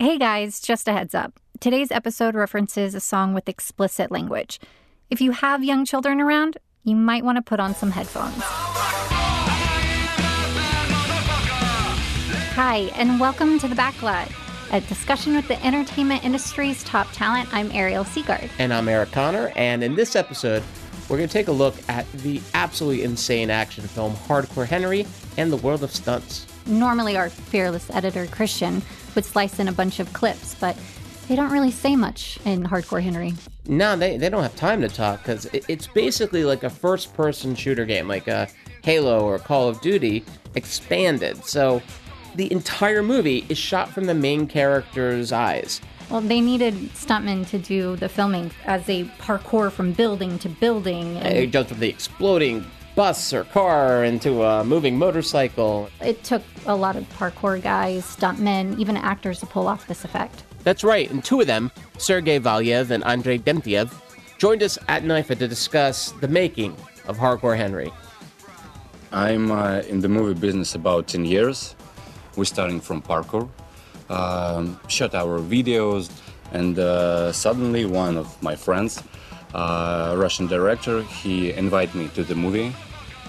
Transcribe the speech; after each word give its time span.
Hey 0.00 0.16
guys, 0.16 0.60
just 0.60 0.86
a 0.86 0.92
heads 0.92 1.12
up. 1.12 1.40
Today's 1.58 1.90
episode 1.90 2.36
references 2.36 2.94
a 2.94 3.00
song 3.00 3.34
with 3.34 3.48
explicit 3.48 4.12
language. 4.12 4.60
If 5.10 5.20
you 5.20 5.32
have 5.32 5.64
young 5.64 5.84
children 5.84 6.20
around, 6.20 6.56
you 6.84 6.94
might 6.94 7.24
want 7.24 7.34
to 7.34 7.42
put 7.42 7.58
on 7.58 7.74
some 7.74 7.90
headphones. 7.90 8.40
Hi, 12.54 12.92
and 12.94 13.18
welcome 13.18 13.58
to 13.58 13.66
The 13.66 13.74
Backlot, 13.74 14.32
a 14.70 14.80
discussion 14.82 15.34
with 15.34 15.48
the 15.48 15.60
entertainment 15.66 16.24
industry's 16.24 16.84
top 16.84 17.08
talent. 17.10 17.52
I'm 17.52 17.72
Ariel 17.72 18.04
Seagard. 18.04 18.50
And 18.60 18.72
I'm 18.72 18.88
Eric 18.88 19.10
Connor, 19.10 19.50
and 19.56 19.82
in 19.82 19.96
this 19.96 20.14
episode, 20.14 20.62
we're 21.08 21.16
going 21.16 21.28
to 21.28 21.32
take 21.32 21.48
a 21.48 21.52
look 21.52 21.74
at 21.88 22.08
the 22.12 22.40
absolutely 22.54 23.02
insane 23.02 23.50
action 23.50 23.82
film 23.82 24.14
Hardcore 24.14 24.64
Henry 24.66 25.08
and 25.36 25.50
the 25.50 25.56
world 25.56 25.82
of 25.82 25.90
stunts. 25.90 26.46
Normally, 26.66 27.16
our 27.16 27.30
fearless 27.30 27.90
editor, 27.90 28.26
Christian, 28.26 28.82
would 29.14 29.24
slice 29.24 29.58
in 29.58 29.68
a 29.68 29.72
bunch 29.72 30.00
of 30.00 30.12
clips, 30.12 30.54
but 30.54 30.76
they 31.28 31.36
don't 31.36 31.50
really 31.50 31.70
say 31.70 31.94
much 31.94 32.38
in 32.44 32.64
Hardcore 32.64 33.02
Henry. 33.02 33.34
No, 33.66 33.96
they, 33.96 34.16
they 34.16 34.30
don't 34.30 34.42
have 34.42 34.56
time 34.56 34.80
to 34.80 34.88
talk 34.88 35.18
because 35.22 35.44
it's 35.52 35.86
basically 35.86 36.44
like 36.44 36.62
a 36.62 36.70
first 36.70 37.12
person 37.14 37.54
shooter 37.54 37.84
game, 37.84 38.08
like 38.08 38.28
a 38.28 38.48
Halo 38.82 39.24
or 39.24 39.38
Call 39.38 39.68
of 39.68 39.80
Duty 39.82 40.24
expanded. 40.54 41.44
So 41.44 41.82
the 42.34 42.50
entire 42.50 43.02
movie 43.02 43.44
is 43.48 43.58
shot 43.58 43.90
from 43.90 44.04
the 44.04 44.14
main 44.14 44.46
character's 44.46 45.32
eyes. 45.32 45.80
Well, 46.08 46.22
they 46.22 46.40
needed 46.40 46.74
stuntmen 46.94 47.46
to 47.50 47.58
do 47.58 47.96
the 47.96 48.08
filming 48.08 48.50
as 48.64 48.86
they 48.86 49.04
parkour 49.04 49.70
from 49.70 49.92
building 49.92 50.38
to 50.38 50.48
building. 50.48 51.18
And... 51.18 51.36
It 51.36 51.50
jumps 51.50 51.70
from 51.70 51.80
the 51.80 51.88
exploding 51.90 52.64
bus 52.98 53.32
or 53.32 53.44
car 53.44 54.02
into 54.02 54.42
a 54.42 54.64
moving 54.64 54.98
motorcycle. 54.98 55.88
It 56.00 56.24
took 56.24 56.42
a 56.66 56.74
lot 56.74 56.96
of 56.96 57.04
parkour 57.10 57.62
guys, 57.62 58.02
stuntmen, 58.02 58.76
even 58.76 58.96
actors 58.96 59.38
to 59.38 59.46
pull 59.46 59.68
off 59.68 59.86
this 59.86 60.04
effect. 60.04 60.42
That's 60.64 60.82
right, 60.82 61.08
and 61.08 61.24
two 61.24 61.40
of 61.40 61.46
them, 61.46 61.70
Sergey 61.98 62.40
Valyaev 62.40 62.90
and 62.90 63.04
Andrei 63.04 63.38
Dementiev, 63.38 63.94
joined 64.38 64.64
us 64.64 64.78
at 64.88 65.04
NYFA 65.04 65.38
to 65.38 65.46
discuss 65.46 66.10
the 66.20 66.26
making 66.26 66.74
of 67.06 67.16
Hardcore 67.16 67.56
Henry. 67.56 67.92
I'm 69.12 69.52
uh, 69.52 69.82
in 69.86 70.00
the 70.00 70.08
movie 70.08 70.34
business 70.34 70.74
about 70.74 71.06
10 71.06 71.24
years. 71.24 71.76
We're 72.34 72.46
starting 72.46 72.80
from 72.80 73.00
parkour 73.00 73.48
um, 74.10 74.80
shot 74.88 75.14
our 75.14 75.38
videos, 75.38 76.10
and 76.50 76.76
uh, 76.80 77.30
suddenly 77.30 77.86
one 77.86 78.16
of 78.16 78.26
my 78.42 78.56
friends, 78.56 79.00
uh, 79.54 80.16
Russian 80.18 80.48
director, 80.48 81.02
he 81.02 81.52
invited 81.52 81.94
me 81.94 82.08
to 82.16 82.24
the 82.24 82.34
movie 82.34 82.74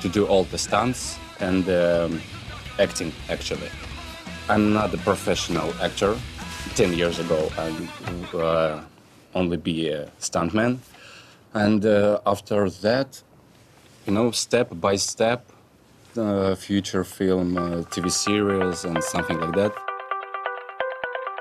to 0.02 0.10
do 0.10 0.26
all 0.26 0.44
the 0.46 0.58
stunts 0.58 1.18
and 1.40 1.68
um, 1.70 2.22
acting 2.80 3.12
actually. 3.30 3.70
I'm 4.50 4.74
not 4.74 4.94
a 4.94 4.98
professional 4.98 5.74
actor. 5.82 6.18
10 6.76 6.94
years 6.94 7.20
ago, 7.20 7.50
I 7.58 8.38
uh, 8.38 8.82
only 9.36 9.58
be 9.58 9.90
a 9.90 10.12
stuntman. 10.20 10.80
And 11.54 11.86
uh, 11.86 12.20
after 12.26 12.70
that, 12.70 13.22
you 14.06 14.14
know, 14.14 14.32
step 14.32 14.70
by 14.72 14.96
step, 14.96 15.52
uh, 16.18 16.56
future 16.56 17.04
film, 17.04 17.58
uh, 17.58 17.62
TV 17.92 18.12
series, 18.12 18.86
and 18.86 19.04
something 19.04 19.40
like 19.40 19.56
that. 19.56 19.74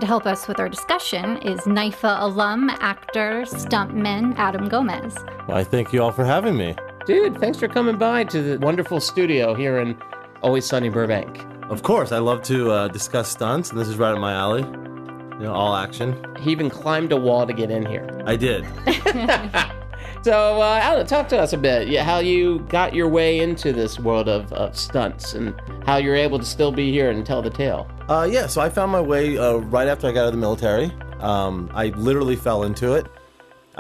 To 0.01 0.07
help 0.07 0.27
us 0.27 0.47
with 0.47 0.61
our 0.61 0.69
discussion 0.69 1.39
is 1.39 1.61
NYFA 1.61 2.23
alum, 2.23 2.71
actor, 2.79 3.43
stuntman 3.47 4.37
Adam 4.37 4.69
Gomez. 4.69 5.15
Well, 5.49 5.57
I 5.57 5.65
thank 5.65 5.93
you 5.93 6.03
all 6.03 6.13
for 6.13 6.25
having 6.25 6.57
me. 6.57 6.77
Dude, 7.09 7.41
thanks 7.41 7.59
for 7.59 7.69
coming 7.69 7.97
by 7.97 8.25
to 8.25 8.43
the 8.43 8.59
wonderful 8.59 9.01
studio 9.01 9.55
here 9.55 9.79
in 9.79 9.97
Always 10.43 10.67
Sunny 10.67 10.91
Burbank. 10.91 11.43
Of 11.71 11.83
course, 11.83 12.13
I 12.13 12.19
love 12.19 12.43
to 12.43 12.71
uh, 12.71 12.89
discuss 12.89 13.31
stunts, 13.31 13.71
and 13.71 13.81
this 13.81 13.89
is 13.89 13.97
right 13.97 14.13
up 14.13 14.19
my 14.19 14.35
alley. 14.35 14.61
You 14.61 15.45
know, 15.45 15.55
all 15.55 15.75
action. 15.75 16.23
He 16.39 16.51
even 16.51 16.69
climbed 16.69 17.13
a 17.13 17.17
wall 17.17 17.47
to 17.47 17.55
get 17.55 17.71
in 17.71 17.87
here. 17.87 18.07
I 18.27 18.37
did. 18.37 18.67
so, 20.23 20.61
uh, 20.61 20.81
Alan, 20.83 21.07
talk 21.07 21.31
to 21.31 21.39
us 21.39 21.55
a 21.55 21.57
bit. 21.57 21.99
How 21.99 22.19
you 22.19 22.59
got 22.69 22.93
your 22.93 23.09
way 23.09 23.41
into 23.41 23.73
this 23.73 23.99
world 23.99 24.29
of, 24.29 24.53
of 24.53 24.77
stunts 24.77 25.33
and 25.33 25.59
how 25.87 25.97
you're 25.97 26.15
able 26.15 26.39
to 26.39 26.45
still 26.45 26.73
be 26.73 26.93
here 26.93 27.11
and 27.11 27.25
tell 27.25 27.41
the 27.41 27.49
tale. 27.49 27.91
Uh, 28.11 28.29
yeah, 28.31 28.47
so 28.47 28.61
I 28.61 28.69
found 28.69 28.93
my 28.93 29.01
way 29.01 29.39
uh, 29.39 29.55
right 29.55 29.89
after 29.89 30.09
I 30.09 30.13
got 30.13 30.25
out 30.25 30.27
of 30.27 30.33
the 30.33 30.41
military. 30.41 30.93
Um, 31.21 31.71
I 31.73 31.87
literally 31.87 32.37
fell 32.37 32.65
into 32.65 32.93
it. 32.93 33.07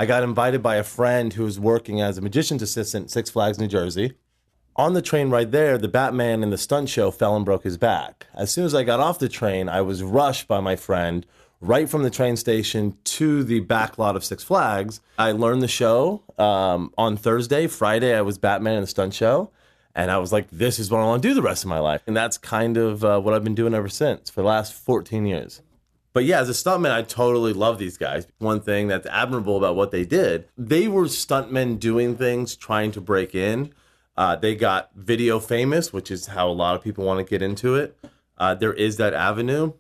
I 0.00 0.06
got 0.06 0.22
invited 0.22 0.62
by 0.62 0.76
a 0.76 0.84
friend 0.84 1.32
who 1.32 1.42
was 1.42 1.58
working 1.58 2.00
as 2.00 2.16
a 2.16 2.20
magician's 2.20 2.62
assistant 2.62 3.10
Six 3.10 3.30
Flags, 3.30 3.58
New 3.58 3.66
Jersey. 3.66 4.12
On 4.76 4.92
the 4.92 5.02
train 5.02 5.28
right 5.28 5.50
there, 5.50 5.76
the 5.76 5.88
Batman 5.88 6.44
in 6.44 6.50
the 6.50 6.56
stunt 6.56 6.88
show 6.88 7.10
fell 7.10 7.34
and 7.34 7.44
broke 7.44 7.64
his 7.64 7.76
back. 7.76 8.28
As 8.32 8.52
soon 8.52 8.64
as 8.64 8.76
I 8.76 8.84
got 8.84 9.00
off 9.00 9.18
the 9.18 9.28
train, 9.28 9.68
I 9.68 9.80
was 9.80 10.04
rushed 10.04 10.46
by 10.46 10.60
my 10.60 10.76
friend 10.76 11.26
right 11.60 11.90
from 11.90 12.04
the 12.04 12.10
train 12.10 12.36
station 12.36 12.96
to 13.02 13.42
the 13.42 13.58
back 13.58 13.98
lot 13.98 14.14
of 14.14 14.24
Six 14.24 14.44
Flags. 14.44 15.00
I 15.18 15.32
learned 15.32 15.62
the 15.62 15.68
show 15.68 16.22
um, 16.38 16.94
on 16.96 17.16
Thursday. 17.16 17.66
Friday, 17.66 18.14
I 18.14 18.20
was 18.20 18.38
Batman 18.38 18.76
in 18.76 18.82
the 18.82 18.86
stunt 18.86 19.14
show. 19.14 19.50
And 19.96 20.12
I 20.12 20.18
was 20.18 20.32
like, 20.32 20.48
this 20.52 20.78
is 20.78 20.92
what 20.92 21.00
I 21.00 21.06
want 21.06 21.24
to 21.24 21.28
do 21.28 21.34
the 21.34 21.42
rest 21.42 21.64
of 21.64 21.70
my 21.70 21.80
life. 21.80 22.02
And 22.06 22.16
that's 22.16 22.38
kind 22.38 22.76
of 22.76 23.04
uh, 23.04 23.20
what 23.20 23.34
I've 23.34 23.42
been 23.42 23.56
doing 23.56 23.74
ever 23.74 23.88
since 23.88 24.30
for 24.30 24.42
the 24.42 24.46
last 24.46 24.74
14 24.74 25.26
years. 25.26 25.60
But 26.18 26.24
yeah, 26.24 26.40
as 26.40 26.48
a 26.48 26.52
stuntman, 26.52 26.90
I 26.90 27.02
totally 27.02 27.52
love 27.52 27.78
these 27.78 27.96
guys. 27.96 28.26
One 28.38 28.60
thing 28.60 28.88
that's 28.88 29.06
admirable 29.06 29.56
about 29.56 29.76
what 29.76 29.92
they 29.92 30.04
did, 30.04 30.48
they 30.58 30.88
were 30.88 31.04
stuntmen 31.04 31.78
doing 31.78 32.16
things, 32.16 32.56
trying 32.56 32.90
to 32.90 33.00
break 33.00 33.36
in. 33.36 33.72
Uh, 34.16 34.34
they 34.34 34.56
got 34.56 34.90
video 34.96 35.38
famous, 35.38 35.92
which 35.92 36.10
is 36.10 36.26
how 36.26 36.48
a 36.48 36.50
lot 36.50 36.74
of 36.74 36.82
people 36.82 37.04
want 37.04 37.24
to 37.24 37.30
get 37.30 37.40
into 37.40 37.76
it. 37.76 37.96
Uh, 38.36 38.52
there 38.52 38.72
is 38.72 38.96
that 38.96 39.14
avenue. 39.14 39.74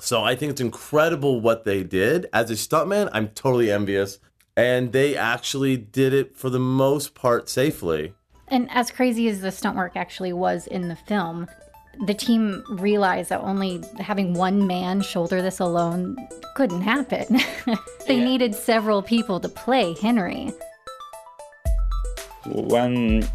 So 0.00 0.24
I 0.24 0.34
think 0.34 0.50
it's 0.50 0.60
incredible 0.60 1.40
what 1.40 1.62
they 1.62 1.84
did. 1.84 2.26
As 2.32 2.50
a 2.50 2.54
stuntman, 2.54 3.08
I'm 3.12 3.28
totally 3.28 3.70
envious. 3.70 4.18
And 4.56 4.90
they 4.90 5.16
actually 5.16 5.76
did 5.76 6.12
it 6.12 6.36
for 6.36 6.50
the 6.50 6.58
most 6.58 7.14
part 7.14 7.48
safely. 7.48 8.14
And 8.48 8.68
as 8.72 8.90
crazy 8.90 9.28
as 9.28 9.42
the 9.42 9.52
stunt 9.52 9.76
work 9.76 9.94
actually 9.94 10.32
was 10.32 10.66
in 10.66 10.88
the 10.88 10.96
film, 10.96 11.46
the 12.06 12.14
team 12.14 12.64
realized 12.68 13.30
that 13.30 13.40
only 13.40 13.82
having 13.98 14.34
one 14.34 14.66
man 14.66 15.00
shoulder 15.00 15.42
this 15.42 15.60
alone 15.60 16.16
couldn't 16.54 16.82
happen. 16.82 17.26
they 18.06 18.18
yeah. 18.18 18.24
needed 18.24 18.54
several 18.54 19.02
people 19.02 19.40
to 19.40 19.48
play 19.48 19.94
Henry. 20.00 20.52
When 22.46 23.26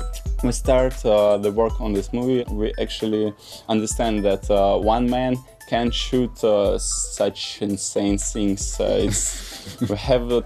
we 0.44 0.52
start 0.52 1.04
uh, 1.06 1.38
the 1.38 1.52
work 1.52 1.82
on 1.82 1.94
this 1.94 2.14
movie, 2.14 2.46
we 2.52 2.74
actually 2.80 3.34
understand 3.68 4.24
that 4.24 4.50
uh, 4.50 4.78
one 4.78 5.10
man 5.10 5.36
can 5.70 5.92
shoot 5.92 6.44
uh, 6.44 6.78
such 6.78 7.62
insane 7.62 8.18
things. 8.18 8.80
Uh, 8.80 9.00
it's 9.02 9.80
we 9.90 9.96
have 9.96 10.44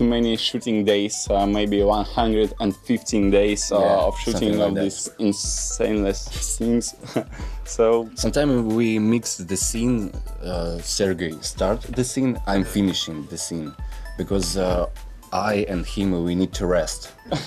many 0.00 0.36
shooting 0.36 0.84
days, 0.84 1.26
uh, 1.30 1.46
maybe 1.46 1.82
115 1.82 3.30
days 3.30 3.72
uh, 3.72 3.78
yeah, 3.78 4.06
of 4.06 4.18
shooting 4.18 4.58
like 4.58 4.68
of 4.68 4.74
that. 4.74 4.82
these 4.82 5.10
insane 5.18 6.12
things. 6.12 6.94
so 7.64 8.10
sometimes 8.14 8.74
we 8.74 8.98
mix 8.98 9.36
the 9.36 9.56
scene. 9.56 10.12
Uh, 10.42 10.78
Sergey 10.78 11.32
start 11.40 11.82
the 11.82 12.04
scene. 12.04 12.40
I'm 12.46 12.64
finishing 12.64 13.26
the 13.26 13.38
scene 13.38 13.74
because 14.16 14.56
uh, 14.56 14.86
I 15.32 15.66
and 15.68 15.86
him 15.86 16.24
we 16.24 16.34
need 16.34 16.52
to 16.54 16.66
rest. 16.66 17.12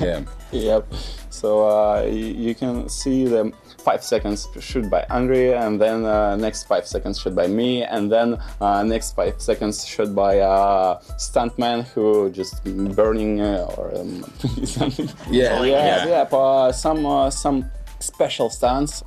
yeah. 0.00 0.22
Yep. 0.52 0.92
So 1.30 1.68
uh, 1.68 2.02
you 2.02 2.54
can 2.54 2.88
see 2.88 3.26
the 3.26 3.52
five 3.84 4.02
seconds 4.02 4.48
shoot 4.60 4.88
by 4.88 5.02
Andrei, 5.10 5.52
and 5.52 5.80
then 5.80 6.04
uh, 6.04 6.36
next 6.36 6.64
five 6.64 6.86
seconds 6.86 7.20
shot 7.20 7.34
by 7.34 7.46
me, 7.46 7.84
and 7.84 8.10
then 8.10 8.38
uh, 8.60 8.82
next 8.82 9.14
five 9.14 9.40
seconds 9.40 9.86
shot 9.86 10.14
by 10.14 10.34
a 10.34 10.48
uh, 10.48 11.00
stuntman 11.18 11.84
who 11.92 12.30
just 12.30 12.64
burning 12.96 13.40
uh, 13.40 13.74
or 13.76 13.94
um, 13.96 14.22
something. 14.64 15.08
Yeah, 15.30 15.62
yeah, 15.62 16.06
yeah. 16.06 16.06
yeah 16.06 16.36
uh, 16.36 16.72
some 16.72 17.04
uh, 17.04 17.30
some 17.30 17.70
special 18.00 18.50
stunts 18.50 19.02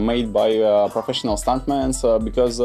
made 0.00 0.32
by 0.32 0.50
professional 0.90 1.36
stuntmen 1.36 1.90
because 2.24 2.60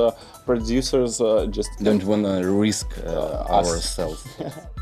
producers 0.46 1.22
just 1.50 1.72
don't 1.82 2.04
want 2.04 2.24
to 2.26 2.50
risk 2.50 2.88
ourselves. 3.06 4.28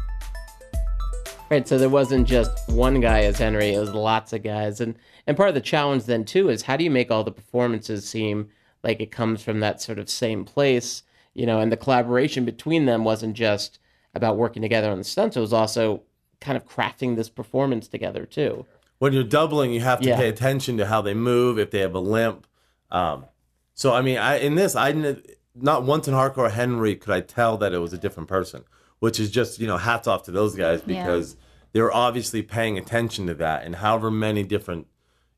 Right, 1.49 1.67
so 1.67 1.79
there 1.79 1.89
wasn't 1.89 2.27
just 2.27 2.51
one 2.69 2.99
guy 2.99 3.23
as 3.23 3.39
Henry; 3.39 3.73
it 3.73 3.79
was 3.79 3.91
lots 3.91 4.33
of 4.33 4.43
guys, 4.43 4.81
and 4.81 4.93
and 5.29 5.37
part 5.37 5.49
of 5.49 5.53
the 5.53 5.61
challenge 5.61 6.05
then 6.05 6.25
too 6.25 6.49
is 6.49 6.63
how 6.63 6.75
do 6.75 6.83
you 6.83 6.89
make 6.89 7.11
all 7.11 7.23
the 7.23 7.31
performances 7.31 8.09
seem 8.09 8.49
like 8.83 8.99
it 8.99 9.11
comes 9.11 9.43
from 9.43 9.59
that 9.59 9.79
sort 9.79 9.99
of 9.99 10.09
same 10.09 10.43
place, 10.43 11.03
you 11.35 11.45
know? 11.45 11.59
And 11.59 11.71
the 11.71 11.77
collaboration 11.77 12.45
between 12.45 12.87
them 12.87 13.03
wasn't 13.03 13.35
just 13.35 13.77
about 14.15 14.37
working 14.37 14.63
together 14.63 14.89
on 14.89 14.97
the 14.97 15.03
stunts; 15.03 15.37
it 15.37 15.39
was 15.39 15.53
also 15.53 16.01
kind 16.41 16.57
of 16.57 16.67
crafting 16.67 17.15
this 17.15 17.29
performance 17.29 17.87
together 17.87 18.25
too. 18.25 18.65
When 18.97 19.13
you're 19.13 19.23
doubling, 19.23 19.71
you 19.71 19.81
have 19.81 20.01
to 20.01 20.09
yeah. 20.09 20.17
pay 20.17 20.29
attention 20.29 20.77
to 20.77 20.87
how 20.87 21.01
they 21.01 21.13
move, 21.13 21.59
if 21.59 21.69
they 21.69 21.79
have 21.79 21.93
a 21.93 21.99
limp. 21.99 22.47
Um, 22.89 23.25
so 23.75 23.93
I 23.93 24.01
mean, 24.01 24.17
I 24.17 24.37
in 24.37 24.55
this, 24.55 24.75
I 24.75 24.91
not 25.53 25.83
once 25.83 26.07
in 26.07 26.15
Hardcore 26.15 26.49
Henry 26.49 26.95
could 26.95 27.13
I 27.13 27.21
tell 27.21 27.55
that 27.57 27.71
it 27.71 27.77
was 27.77 27.93
a 27.93 27.97
different 27.99 28.27
person 28.27 28.63
which 28.99 29.19
is 29.19 29.31
just 29.31 29.59
you 29.59 29.67
know 29.67 29.77
hats 29.77 30.07
off 30.07 30.23
to 30.23 30.31
those 30.31 30.55
guys 30.55 30.81
because 30.81 31.33
yeah. 31.33 31.45
they're 31.73 31.93
obviously 31.93 32.41
paying 32.41 32.77
attention 32.77 33.27
to 33.27 33.33
that 33.33 33.63
and 33.63 33.77
however 33.77 34.11
many 34.11 34.43
different 34.43 34.87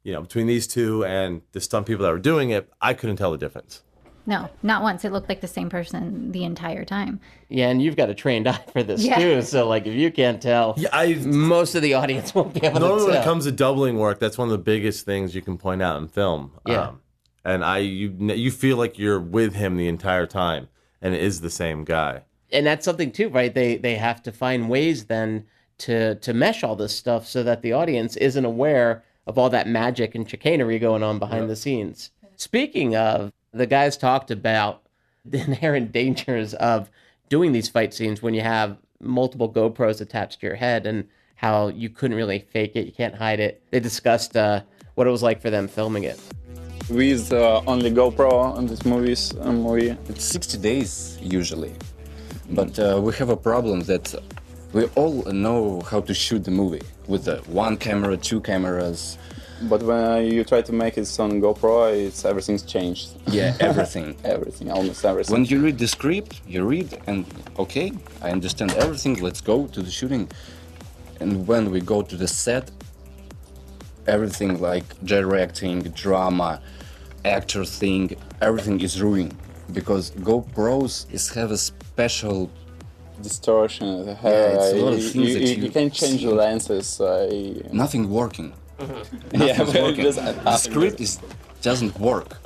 you 0.04 0.14
know 0.14 0.22
between 0.22 0.48
these 0.48 0.68
two 0.68 1.06
and 1.06 1.42
the 1.52 1.62
stunt 1.62 1.86
people 1.86 2.04
that 2.04 2.12
were 2.12 2.20
doing 2.20 2.50
it 2.50 2.72
i 2.82 2.94
couldn't 2.94 3.16
tell 3.18 3.32
the 3.32 3.38
difference 3.38 3.84
No, 4.28 4.50
not 4.62 4.84
once. 4.84 5.04
It 5.04 5.12
looked 5.12 5.30
like 5.30 5.42
the 5.42 5.48
same 5.48 5.68
person 5.70 6.32
the 6.32 6.44
entire 6.44 6.86
time. 6.86 7.20
Yeah, 7.50 7.70
and 7.72 7.82
you've 7.82 7.96
got 7.96 8.08
a 8.12 8.14
trained 8.14 8.48
eye 8.48 8.64
for 8.72 8.84
this 8.84 9.04
Yeah. 9.04 9.18
too. 9.18 9.42
So 9.42 9.68
like, 9.68 9.88
if 9.88 9.96
you 9.96 10.12
can't 10.12 10.40
tell, 10.40 10.76
Yeah, 10.78 10.90
I 10.94 11.16
most 11.26 11.74
of 11.74 11.82
the 11.82 11.96
audience 11.96 12.36
won't 12.36 12.54
be 12.54 12.60
able 12.64 12.80
normally 12.80 12.82
to 12.82 12.88
Normally, 12.90 13.12
when 13.14 13.22
it 13.22 13.26
comes 13.26 13.46
to 13.46 13.52
doubling 13.52 13.98
work, 13.98 14.20
that's 14.20 14.38
one 14.38 14.48
of 14.48 14.52
the 14.52 14.60
biggest 14.74 15.06
things 15.06 15.34
you 15.34 15.42
can 15.42 15.58
point 15.58 15.82
out 15.82 15.98
in 16.00 16.08
film. 16.08 16.42
Um, 16.66 16.72
Yeah. 16.72 16.92
and 17.44 17.66
I 17.66 17.80
you 17.80 18.10
you 18.46 18.52
feel 18.52 18.78
like 18.78 19.00
you're 19.00 19.20
with 19.20 19.56
him 19.56 19.76
the 19.76 19.88
entire 19.88 20.28
time, 20.28 20.68
and 21.02 21.16
it 21.16 21.22
is 21.30 21.42
the 21.42 21.50
same 21.50 21.84
guy. 21.84 22.22
and 22.54 22.64
that's 22.68 22.86
something 22.86 23.12
too, 23.12 23.28
right? 23.30 23.54
They 23.56 23.78
they 23.78 23.96
have 23.96 24.22
to 24.28 24.32
find 24.32 24.70
ways 24.70 25.06
then 25.06 25.46
to 25.80 26.14
to 26.26 26.32
mesh 26.34 26.64
all 26.64 26.76
this 26.76 26.96
stuff 26.96 27.26
so 27.28 27.42
that 27.42 27.64
the 27.64 27.74
audience 27.74 28.16
isn't 28.18 28.46
aware 28.46 29.04
of 29.28 29.38
all 29.38 29.50
that 29.50 29.68
magic 29.68 30.16
and 30.16 30.30
chicanery 30.30 30.80
going 30.80 31.04
on 31.04 31.20
behind 31.20 31.50
the 31.50 31.56
scenes. 31.56 32.12
Speaking 32.36 32.96
of, 32.96 33.32
the 33.52 33.66
guys 33.66 33.98
talked 33.98 34.32
about 34.32 34.82
the 35.26 35.40
inherent 35.40 35.92
dangers 35.92 36.54
of 36.56 36.90
doing 37.30 37.52
these 37.52 37.70
fight 37.70 37.94
scenes 37.94 38.22
when 38.22 38.34
you 38.34 38.42
have 38.42 38.78
multiple 39.00 39.52
GoPros 39.52 40.02
attached 40.02 40.40
to 40.42 40.48
your 40.48 40.56
head 40.56 40.86
and 40.86 41.08
how 41.36 41.68
you 41.68 41.90
couldn't 41.90 42.18
really 42.18 42.40
fake 42.40 42.76
it, 42.76 42.86
you 42.86 42.92
can't 42.92 43.16
hide 43.16 43.40
it. 43.40 43.64
They 43.72 43.80
discussed 43.80 44.36
uh, 44.36 44.62
what 44.96 45.08
it 45.08 45.10
was 45.10 45.24
like 45.24 45.42
for 45.42 45.50
them 45.50 45.68
filming 45.68 46.04
it. 46.04 46.20
We 46.90 47.10
used 47.10 47.34
uh, 47.34 47.62
only 47.68 47.92
GoPro 47.92 48.32
on 48.32 48.66
this 48.68 48.86
movies 48.86 49.34
uh, 49.40 49.52
movie. 49.52 49.96
It's 50.10 50.26
60 50.26 50.58
days 50.58 51.18
usually, 51.22 51.74
but 52.50 52.78
uh, 52.78 53.00
we 53.02 53.14
have 53.14 53.30
a 53.30 53.38
problem 53.38 53.82
that 53.82 54.14
we 54.74 54.86
all 54.96 55.24
know 55.32 55.82
how 55.82 56.02
to 56.02 56.14
shoot 56.14 56.44
the 56.44 56.52
movie 56.52 56.82
with 57.12 57.26
the 57.26 57.38
one 57.64 57.76
camera, 57.78 58.16
two 58.18 58.40
cameras. 58.40 59.18
But 59.64 59.84
when 59.84 60.26
you 60.26 60.44
try 60.44 60.62
to 60.64 60.74
make 60.74 60.98
it 60.98 61.20
on 61.20 61.40
GoPro, 61.40 61.94
it's 61.94 62.26
everything's 62.26 62.64
changed. 62.64 63.10
Yeah, 63.28 63.56
everything. 63.60 64.16
Everything, 64.24 64.72
almost 64.72 65.06
everything. 65.06 65.34
when 65.34 65.46
you 65.46 65.62
read 65.62 65.78
the 65.78 65.88
script, 65.88 66.42
you 66.48 66.66
read 66.66 67.00
and 67.06 67.26
okay, 67.60 67.92
I 68.24 68.32
understand 68.32 68.72
everything. 68.74 69.14
Let's 69.28 69.42
go 69.42 69.68
to 69.68 69.82
the 69.84 69.92
shooting. 69.92 70.28
And 71.20 71.46
when 71.46 71.70
we 71.70 71.80
go 71.82 72.02
to 72.02 72.16
the 72.16 72.28
set, 72.28 72.72
everything 74.08 74.60
like 74.60 74.86
directing, 75.06 75.82
drama, 76.04 76.60
actor 77.24 77.64
thing, 77.64 78.16
everything 78.42 78.82
is 78.82 79.00
ruined 79.00 79.36
because 79.72 80.10
GoPros 80.12 81.12
is 81.14 81.30
have 81.30 81.52
a 81.52 81.58
special 81.58 82.50
distortion, 83.22 83.88
Yeah, 84.06 84.56
it's 84.56 84.74
a 84.74 84.76
lot 84.84 84.94
of 84.94 85.00
you, 85.00 85.10
things 85.10 85.28
you, 85.30 85.34
that 85.34 85.44
you, 85.58 85.64
you 85.66 85.72
can 85.72 85.90
change 85.92 86.22
the 86.24 86.32
lenses. 86.34 87.00
You- 87.00 87.70
nothing 87.72 88.10
working. 88.10 88.54
yeah, 88.80 89.58
Nothing's 89.58 89.74
but 89.74 89.84
working. 89.84 90.44
the 90.44 90.58
script 90.58 91.00
is 91.02 91.20
doesn't 91.62 92.00
work. 92.00 92.38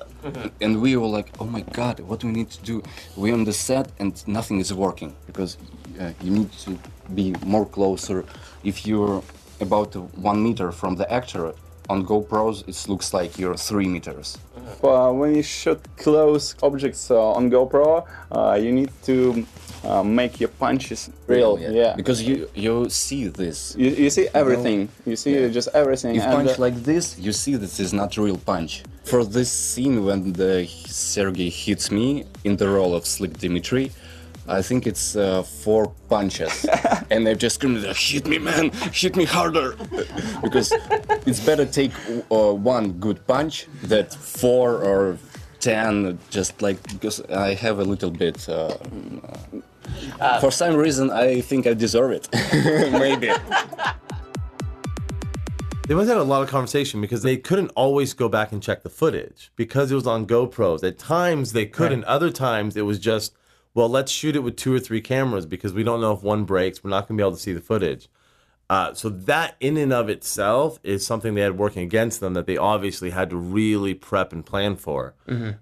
And 0.60 0.82
we 0.82 0.98
were 0.98 1.08
like, 1.18 1.30
oh 1.40 1.46
my 1.46 1.62
god, 1.62 2.00
what 2.00 2.20
do 2.20 2.28
we 2.28 2.34
need 2.34 2.50
to 2.52 2.62
do? 2.64 2.84
We're 3.16 3.34
on 3.34 3.44
the 3.46 3.54
set 3.54 3.88
and 4.00 4.12
nothing 4.28 4.60
is 4.60 4.74
working 4.74 5.16
because 5.28 5.58
uh, 6.00 6.12
you 6.24 6.32
need 6.32 6.52
to 6.66 6.78
be 7.14 7.36
more 7.46 7.66
closer. 7.66 8.26
If 8.64 8.86
you're 8.88 9.22
about 9.62 9.96
one 10.18 10.44
meter 10.44 10.72
from 10.72 10.96
the 10.96 11.06
actor, 11.12 11.54
on 11.88 12.04
GoPros 12.04 12.68
it 12.68 12.90
looks 12.90 13.14
like 13.14 13.38
you're 13.38 13.56
three 13.56 13.88
meters. 13.88 14.38
Uh, 14.84 15.12
when 15.12 15.36
you 15.36 15.44
shoot 15.44 15.80
close 15.98 16.56
objects 16.64 17.12
uh, 17.12 17.38
on 17.38 17.52
GoPro, 17.52 18.04
uh, 18.32 18.58
you 18.60 18.72
need 18.72 18.90
to 19.04 19.46
uh, 19.86 20.04
make 20.04 20.40
your 20.40 20.50
punches 20.50 21.10
real. 21.28 21.60
Yeah. 21.60 21.96
Because 21.96 22.22
you 22.24 22.50
you 22.56 22.90
see 22.90 23.28
this. 23.28 23.76
You, 23.78 23.90
you 24.04 24.10
see 24.10 24.28
everything. 24.34 24.90
You 25.06 25.16
see 25.16 25.34
Yeah. 25.40 25.48
just 25.60 25.70
everything. 25.74 26.16
If 26.16 26.24
and, 26.24 26.34
punch 26.34 26.58
uh, 26.58 26.66
like 26.66 26.76
this, 26.84 27.18
you 27.20 27.32
see 27.32 27.56
this 27.56 27.80
is 27.80 27.92
not 27.94 28.18
real 28.18 28.38
punch. 28.38 28.84
For 29.04 29.24
this 29.24 29.52
scene 29.52 30.04
when 30.06 30.34
the 30.34 30.66
Sergey 30.88 31.50
hits 31.50 31.92
me 31.92 32.26
in 32.44 32.58
the 32.58 32.68
role 32.68 32.96
of 32.96 33.06
Slick 33.06 33.38
Dimitri, 33.38 33.92
I 34.48 34.62
think 34.62 34.86
it's 34.86 35.16
uh, 35.16 35.44
four 35.44 35.92
punches, 36.10 36.66
and 37.12 37.26
they've 37.26 37.38
just 37.38 37.56
scream, 37.56 37.76
"Hit 37.82 38.28
me, 38.28 38.38
man! 38.40 38.72
Hit 38.94 39.16
me 39.16 39.26
harder!" 39.26 39.76
because 40.44 40.72
it's 41.26 41.40
better 41.40 41.66
take 41.66 41.92
uh, 42.32 42.54
one 42.54 42.94
good 42.94 43.26
punch 43.26 43.68
than 43.84 44.06
four 44.06 44.84
or 44.84 45.18
ten. 45.60 46.20
Just 46.30 46.62
like 46.62 46.78
because 46.94 47.22
I 47.30 47.56
have 47.56 47.80
a 47.80 47.84
little 47.84 48.12
bit. 48.12 48.48
Uh, 48.48 48.78
uh, 50.20 50.40
for 50.40 50.52
some 50.52 50.76
reason, 50.76 51.12
I 51.12 51.42
think 51.42 51.68
I 51.68 51.74
deserve 51.74 52.12
it. 52.12 52.30
Maybe. 52.92 53.32
They 55.88 55.94
must 55.94 56.08
have 56.08 56.18
had 56.18 56.24
a 56.24 56.24
lot 56.24 56.42
of 56.42 56.50
conversation 56.50 57.00
because 57.00 57.22
they 57.22 57.38
couldn't 57.38 57.72
always 57.76 58.14
go 58.16 58.28
back 58.28 58.52
and 58.52 58.62
check 58.62 58.82
the 58.82 58.90
footage 58.90 59.52
because 59.56 59.92
it 59.92 59.96
was 59.96 60.08
on 60.08 60.26
GoPros. 60.26 60.84
At 60.84 60.98
times 60.98 61.54
they 61.54 61.68
could, 61.68 61.92
and 61.92 62.04
other 62.06 62.32
times 62.32 62.76
it 62.76 62.82
was 62.82 62.98
just, 62.98 63.36
well, 63.76 63.88
let's 63.88 64.12
shoot 64.12 64.36
it 64.36 64.40
with 64.40 64.56
two 64.56 64.74
or 64.74 64.80
three 64.80 65.02
cameras 65.02 65.46
because 65.46 65.74
we 65.74 65.84
don't 65.84 66.02
know 66.02 66.14
if 66.14 66.24
one 66.24 66.44
breaks. 66.44 66.84
We're 66.84 66.90
not 66.90 67.08
going 67.08 67.18
to 67.18 67.22
be 67.22 67.28
able 67.28 67.36
to 67.36 67.42
see 67.42 67.54
the 67.54 67.62
footage. 67.62 68.08
Uh, 68.68 68.94
so 68.96 69.10
that 69.10 69.56
in 69.60 69.78
and 69.78 69.94
of 69.94 70.10
itself 70.10 70.80
is 70.82 71.06
something 71.06 71.36
they 71.36 71.42
had 71.42 71.56
working 71.58 71.84
against 71.84 72.20
them 72.20 72.34
that 72.34 72.48
they 72.48 72.58
obviously 72.58 73.12
had 73.12 73.30
to 73.30 73.36
really 73.36 73.94
prep 73.94 74.34
and 74.34 74.44
plan 74.44 74.76
for. 74.76 75.14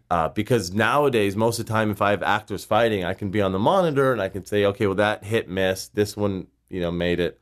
Uh, 0.10 0.30
because 0.30 0.72
nowadays, 0.74 1.36
most 1.36 1.60
of 1.60 1.66
the 1.66 1.74
time, 1.74 1.92
if 1.92 2.02
I 2.02 2.12
have 2.12 2.24
actors 2.24 2.64
fighting, 2.64 3.04
I 3.04 3.14
can 3.14 3.30
be 3.30 3.42
on 3.42 3.52
the 3.52 3.60
monitor 3.60 4.14
and 4.14 4.22
I 4.22 4.30
can 4.30 4.46
say, 4.46 4.64
okay, 4.66 4.86
well 4.88 4.96
that 4.96 5.26
hit 5.26 5.50
miss, 5.50 5.90
this 5.90 6.16
one, 6.16 6.48
you 6.70 6.80
know, 6.80 6.92
made 6.92 7.20
it. 7.20 7.42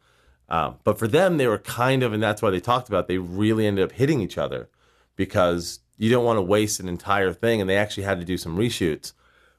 Um, 0.50 0.80
but 0.84 1.00
for 1.00 1.08
them, 1.08 1.38
they 1.38 1.48
were 1.48 1.60
kind 1.60 2.04
of, 2.04 2.12
and 2.12 2.22
that's 2.22 2.42
why 2.42 2.50
they 2.50 2.60
talked 2.60 2.90
about. 2.90 3.08
They 3.08 3.20
really 3.20 3.66
ended 3.68 3.86
up 3.86 3.94
hitting 3.94 4.20
each 4.20 4.38
other 4.38 4.68
because 5.16 5.80
you 5.98 6.10
don't 6.10 6.26
want 6.26 6.38
to 6.38 6.42
waste 6.42 6.80
an 6.80 6.90
entire 6.90 7.32
thing, 7.32 7.62
and 7.62 7.70
they 7.70 7.78
actually 7.78 8.04
had 8.04 8.20
to 8.20 8.26
do 8.26 8.38
some 8.38 8.58
reshoots 8.58 9.14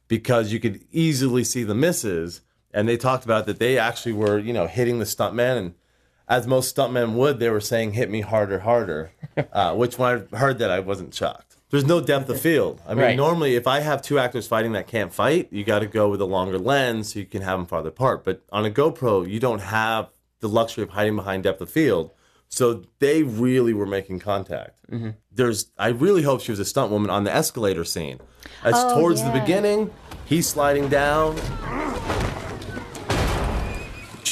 because 0.08 0.52
you 0.52 0.60
could 0.60 0.84
easily 0.90 1.44
see 1.44 1.62
the 1.62 1.74
misses. 1.74 2.40
And 2.74 2.88
they 2.88 2.96
talked 2.96 3.24
about 3.24 3.46
that 3.46 3.58
they 3.58 3.78
actually 3.78 4.12
were, 4.12 4.38
you 4.38 4.52
know, 4.52 4.66
hitting 4.66 4.98
the 4.98 5.04
stuntman, 5.06 5.56
and 5.56 5.74
as 6.36 6.46
most 6.46 6.74
stuntmen 6.74 7.12
would, 7.14 7.38
they 7.38 7.50
were 7.50 7.60
saying, 7.60 7.92
"Hit 7.92 8.10
me 8.10 8.20
harder, 8.22 8.60
harder." 8.60 9.12
uh, 9.52 9.74
which 9.74 9.98
when 9.98 10.26
I 10.32 10.36
heard 10.36 10.58
that, 10.58 10.70
I 10.70 10.80
wasn't 10.80 11.14
shocked. 11.14 11.56
There's 11.70 11.86
no 11.86 12.00
depth 12.02 12.28
of 12.28 12.38
field. 12.40 12.80
I 12.86 12.94
mean, 12.94 13.04
Right. 13.04 13.16
normally 13.16 13.56
if 13.56 13.66
I 13.66 13.80
have 13.80 14.02
two 14.02 14.18
actors 14.18 14.46
fighting 14.46 14.72
that 14.72 14.86
can't 14.86 15.12
fight, 15.12 15.48
you 15.50 15.64
got 15.64 15.78
to 15.78 15.86
go 15.86 16.10
with 16.10 16.20
a 16.20 16.26
longer 16.26 16.58
lens 16.58 17.12
so 17.12 17.18
you 17.20 17.24
can 17.24 17.40
have 17.42 17.58
them 17.58 17.66
farther 17.66 17.88
apart. 17.88 18.24
But 18.24 18.42
on 18.52 18.66
a 18.66 18.70
GoPro, 18.70 19.26
you 19.26 19.40
don't 19.40 19.60
have 19.62 20.08
the 20.40 20.48
luxury 20.48 20.84
of 20.84 20.90
hiding 20.90 21.16
behind 21.16 21.44
depth 21.44 21.60
of 21.62 21.70
field. 21.70 22.10
So 22.50 22.82
they 22.98 23.22
really 23.22 23.72
were 23.72 23.86
making 23.86 24.18
contact. 24.18 24.78
There's, 25.34 25.70
I 25.78 25.88
really 25.88 26.22
hope 26.22 26.42
she 26.42 26.52
was 26.52 26.60
a 26.60 26.66
stunt 26.66 26.90
woman 26.92 27.08
on 27.08 27.24
the 27.24 27.34
escalator 27.34 27.84
scene. 27.84 28.18
As 28.62 28.74
Oh, 28.76 28.98
towards 29.00 29.22
yeah. 29.22 29.30
the 29.32 29.40
beginning, 29.40 29.90
he's 30.26 30.46
sliding 30.46 30.88
down. 30.90 31.36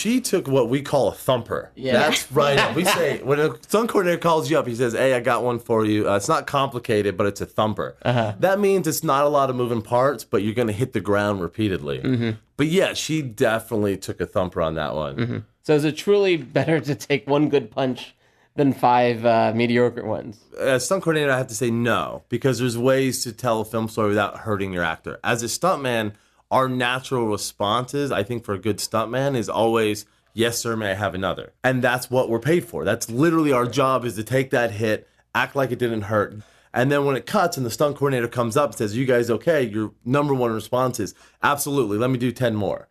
She 0.00 0.21
took 0.21 0.49
what 0.49 0.69
we 0.69 0.80
call 0.83 1.09
a 1.09 1.12
thumper. 1.12 1.71
Yeah. 1.75 1.92
That's 1.92 2.30
right. 2.40 2.59
up. 2.59 2.75
We 2.75 2.85
say 2.85 3.23
when 3.23 3.38
a 3.38 3.54
stunt 3.62 3.90
coordinator 3.90 4.19
calls 4.21 4.50
you 4.50 4.59
up, 4.59 4.66
he 4.66 4.75
says, 4.75 4.92
"Hey, 4.95 5.14
I 5.14 5.21
got 5.21 5.42
one 5.45 5.59
for 5.59 5.85
you. 5.85 6.09
Uh, 6.09 6.16
it's 6.16 6.28
not 6.28 6.47
complicated, 6.47 7.16
but 7.16 7.26
it's 7.26 7.40
a 7.40 7.47
thumper." 7.47 7.97
That 8.04 8.59
means 8.59 8.87
it's 8.87 9.04
not 9.04 9.25
a 9.25 9.28
lot 9.28 9.50
of 9.50 9.57
moving 9.57 9.83
parts, 9.83 10.25
but 10.25 10.42
you're 10.42 10.54
going 10.54 10.69
to 10.69 10.75
hit 10.75 10.92
the 10.95 11.00
ground 11.00 11.42
repeatedly. 11.42 12.37
But 12.57 12.66
yeah, 12.69 12.95
she 12.95 13.23
definitely 13.23 13.97
took 13.97 14.21
a 14.21 14.26
thumper 14.26 14.62
on 14.62 14.75
that 14.76 14.95
one. 14.95 15.47
So 15.62 15.75
is 15.75 15.85
it 15.85 15.97
truly 15.97 16.37
better 16.37 16.80
to 16.80 16.95
take 16.95 17.28
one 17.28 17.49
good 17.49 17.71
punch 17.71 18.14
than 18.57 18.73
five 18.73 19.25
uh, 19.25 19.52
mediocre 19.54 20.04
ones? 20.04 20.38
as 20.59 20.85
stunt 20.85 21.02
coordinator, 21.02 21.33
I 21.33 21.38
have 21.38 21.47
to 21.49 21.54
say 21.54 21.71
no 21.71 22.25
because 22.28 22.59
there's 22.59 22.76
ways 22.76 23.23
to 23.25 23.33
tell 23.33 23.61
a 23.61 23.64
film 23.64 23.88
story 23.88 24.09
without 24.09 24.38
hurting 24.38 24.73
your 24.73 24.83
actor. 24.85 25.19
As 25.23 25.42
a 25.42 25.47
stuntman, 25.47 26.12
our 26.50 26.69
natural 26.69 27.26
responses, 27.26 28.11
I 28.11 28.23
think, 28.23 28.45
for 28.45 28.54
a 28.54 28.59
good 28.59 28.78
stuntman 28.78 29.37
is 29.37 29.49
always, 29.49 30.07
"Yes, 30.35 30.59
sir, 30.59 30.76
may 30.76 30.90
I 30.90 30.95
have 30.95 31.14
another?" 31.14 31.52
And 31.62 31.83
that's 31.83 32.11
what 32.11 32.28
we're 32.28 32.40
paid 32.40 32.64
for. 32.64 32.85
That's 32.85 33.09
literally 33.09 33.52
our 33.52 33.66
job 33.66 34.04
is 34.04 34.16
to 34.16 34.25
take 34.25 34.50
that 34.50 34.73
hit, 34.73 35.09
act 35.35 35.54
like 35.54 35.71
it 35.71 35.78
didn't 35.78 36.02
hurt. 36.02 36.35
And 36.73 36.90
then 36.90 37.04
when 37.04 37.16
it 37.16 37.26
cuts 37.26 37.57
and 37.57 37.66
the 37.66 37.71
stunt 37.71 37.97
coordinator 37.97 38.28
comes 38.28 38.57
up 38.57 38.71
and 38.71 38.78
says, 38.78 38.97
You 38.97 39.04
guys 39.04 39.30
okay? 39.30 39.62
Your 39.62 39.92
number 40.04 40.35
one 40.35 40.52
response 40.52 41.00
is, 41.00 41.14
Absolutely, 41.42 41.99
let 41.99 42.11
me 42.11 42.19
do 42.19 42.33
10 42.33 42.54
more. 42.54 42.88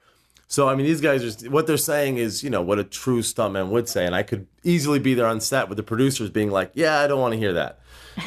So 0.47 0.67
I 0.67 0.73
mean, 0.73 0.85
these 0.85 0.99
guys 0.99 1.23
are 1.23 1.49
what 1.49 1.67
they're 1.67 1.77
saying 1.77 2.17
is, 2.17 2.43
you 2.43 2.49
know, 2.49 2.61
what 2.61 2.79
a 2.79 2.83
true 2.83 3.21
stuntman 3.21 3.69
would 3.69 3.87
say, 3.87 4.05
and 4.05 4.15
I 4.15 4.23
could 4.23 4.47
easily 4.63 4.97
be 4.97 5.13
there 5.13 5.27
on 5.27 5.41
set 5.41 5.69
with 5.69 5.77
the 5.77 5.83
producers 5.83 6.31
being 6.31 6.49
like, 6.49 6.71
"Yeah, 6.73 6.99
I 6.99 7.05
don't 7.05 7.19
want 7.19 7.33
to 7.33 7.37
hear 7.37 7.53
that," 7.53 7.79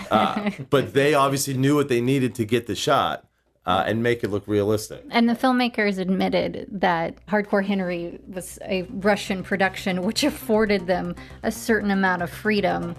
uh, 0.09 0.51
but 0.71 0.95
they 0.95 1.15
obviously 1.15 1.55
knew 1.55 1.75
what 1.75 1.89
they 1.89 2.01
needed 2.01 2.37
to 2.37 2.45
get 2.45 2.69
the 2.69 2.77
shot 2.77 3.25
uh, 3.67 3.85
and 3.87 4.03
make 4.03 4.25
it 4.25 4.31
look 4.31 4.47
realistic. 4.47 5.05
And 5.11 5.29
the 5.29 5.35
filmmakers 5.35 5.99
admitted 5.99 6.67
that 6.71 7.25
Hardcore 7.27 7.65
Henry 7.65 8.19
was 8.29 8.59
a 8.65 8.83
Russian 8.91 9.43
production, 9.43 10.03
which 10.03 10.25
afforded 10.25 10.87
them 10.87 11.15
a 11.43 11.53
certain 11.53 11.91
amount 11.91 12.23
of 12.23 12.31
freedom. 12.31 12.97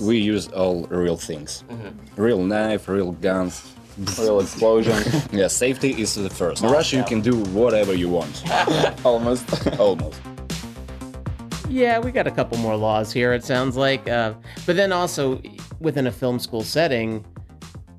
We 0.00 0.18
use 0.18 0.48
all 0.48 0.86
real 0.86 1.16
things. 1.16 1.62
Real 2.16 2.42
knife, 2.42 2.88
real 2.88 3.12
guns. 3.12 3.72
real 4.18 4.40
explosion. 4.40 5.00
Yeah, 5.32 5.46
safety 5.46 5.90
is 6.00 6.14
the 6.14 6.30
first. 6.30 6.62
In 6.62 6.70
Russia, 6.70 6.96
you 6.96 7.04
can 7.04 7.20
do 7.20 7.36
whatever 7.52 7.94
you 7.94 8.08
want. 8.08 8.42
Almost. 9.04 9.68
Almost. 9.78 10.20
Yeah, 11.68 12.00
we 12.00 12.10
got 12.10 12.26
a 12.26 12.30
couple 12.30 12.58
more 12.58 12.76
laws 12.76 13.12
here. 13.12 13.32
It 13.32 13.44
sounds 13.44 13.76
like, 13.76 14.08
uh, 14.08 14.34
but 14.66 14.76
then 14.76 14.92
also 14.92 15.40
within 15.80 16.06
a 16.06 16.12
film 16.12 16.38
school 16.38 16.62
setting, 16.62 17.24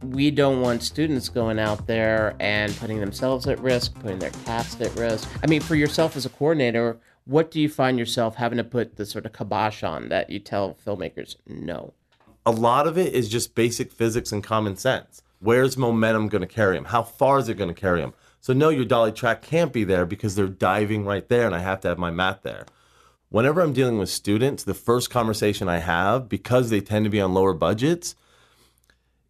we 0.04 0.32
don't 0.32 0.62
want 0.62 0.84
students 0.84 1.30
going 1.30 1.60
out 1.60 1.88
there 1.88 2.36
and 2.40 2.76
putting 2.78 3.00
themselves 3.00 3.48
at 3.48 3.60
risk, 3.60 3.94
putting 4.00 4.20
their 4.20 4.32
cast 4.46 4.82
at 4.82 4.94
risk. 4.96 5.30
I 5.44 5.48
mean, 5.48 5.62
for 5.62 5.76
yourself 5.76 6.16
as 6.16 6.26
a 6.26 6.30
coordinator, 6.30 6.98
what 7.26 7.52
do 7.52 7.60
you 7.60 7.70
find 7.70 7.98
yourself 7.98 8.36
having 8.36 8.58
to 8.58 8.64
put 8.64 8.98
the 8.98 9.06
sort 9.06 9.26
of 9.26 9.34
kibosh 9.34 9.84
on 9.84 10.10
that 10.10 10.30
you 10.30 10.40
tell 10.40 10.78
filmmakers 10.86 11.36
no? 11.48 11.94
A 12.46 12.52
lot 12.52 12.88
of 12.88 12.98
it 12.98 13.14
is 13.14 13.30
just 13.30 13.56
basic 13.56 13.92
physics 13.92 14.32
and 14.32 14.44
common 14.44 14.76
sense. 14.76 15.22
Where's 15.40 15.78
momentum 15.78 16.28
going 16.28 16.42
to 16.42 16.48
carry 16.48 16.76
them? 16.76 16.86
How 16.86 17.04
far 17.04 17.40
is 17.40 17.48
it 17.48 17.58
going 17.58 17.74
to 17.74 17.80
carry 17.80 18.02
them? 18.02 18.14
So, 18.42 18.52
no, 18.52 18.70
your 18.70 18.86
dolly 18.86 19.14
track 19.14 19.42
can't 19.42 19.72
be 19.72 19.86
there 19.86 20.06
because 20.06 20.36
they're 20.36 20.48
diving 20.48 21.06
right 21.06 21.28
there 21.30 21.46
and 21.46 21.56
I 21.56 21.60
have 21.60 21.80
to 21.82 21.88
have 21.88 21.98
my 21.98 22.12
mat 22.12 22.44
there. 22.44 22.66
Whenever 23.30 23.62
I'm 23.62 23.74
dealing 23.74 23.98
with 23.98 24.10
students, 24.10 24.64
the 24.64 24.74
first 24.74 25.10
conversation 25.10 25.70
I 25.70 25.80
have, 25.80 26.28
because 26.28 26.70
they 26.70 26.82
tend 26.82 27.06
to 27.06 27.10
be 27.10 27.22
on 27.22 27.34
lower 27.34 27.54
budgets, 27.54 28.16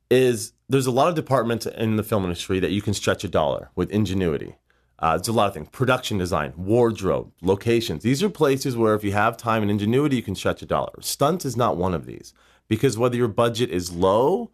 is 0.09 0.53
there's 0.73 0.87
a 0.87 0.91
lot 0.91 1.07
of 1.07 1.15
departments 1.15 1.65
in 1.65 1.95
the 1.97 2.03
film 2.03 2.23
industry 2.23 2.59
that 2.59 2.71
you 2.71 2.81
can 2.81 2.93
stretch 2.93 3.23
a 3.23 3.27
dollar 3.27 3.69
with 3.75 3.91
ingenuity. 3.91 4.55
Uh, 4.97 5.15
it's 5.19 5.27
a 5.27 5.31
lot 5.31 5.47
of 5.47 5.53
things 5.53 5.69
production 5.69 6.17
design, 6.17 6.53
wardrobe, 6.57 7.31
locations. 7.41 8.03
These 8.03 8.23
are 8.23 8.29
places 8.29 8.75
where 8.75 8.95
if 8.95 9.03
you 9.03 9.11
have 9.11 9.37
time 9.37 9.61
and 9.61 9.69
ingenuity, 9.69 10.15
you 10.15 10.23
can 10.23 10.35
stretch 10.35 10.61
a 10.61 10.65
dollar. 10.65 10.93
Stunts 11.01 11.45
is 11.45 11.55
not 11.55 11.77
one 11.77 11.93
of 11.93 12.05
these 12.05 12.33
because 12.67 12.97
whether 12.97 13.15
your 13.15 13.27
budget 13.27 13.69
is 13.69 13.91
low, 13.91 14.49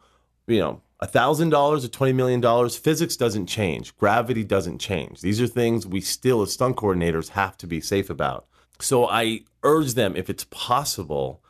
you 0.48 0.60
know, 0.60 0.82
$1,000 1.02 1.54
or 1.54 1.88
$20 1.88 2.14
million, 2.14 2.70
physics 2.70 3.16
doesn't 3.16 3.46
change. 3.46 3.96
Gravity 3.96 4.44
doesn't 4.44 4.80
change. 4.80 5.22
These 5.22 5.40
are 5.40 5.48
things 5.48 5.88
we 5.88 6.02
still, 6.02 6.42
as 6.42 6.52
stunt 6.52 6.76
coordinators, 6.76 7.30
have 7.30 7.56
to 7.58 7.68
be 7.68 7.80
safe 7.80 8.10
about. 8.10 8.46
So 8.80 9.08
I 9.08 9.42
urge 9.64 9.94
them, 9.94 10.18
if 10.18 10.30
it's 10.30 10.46
possible, 10.46 11.42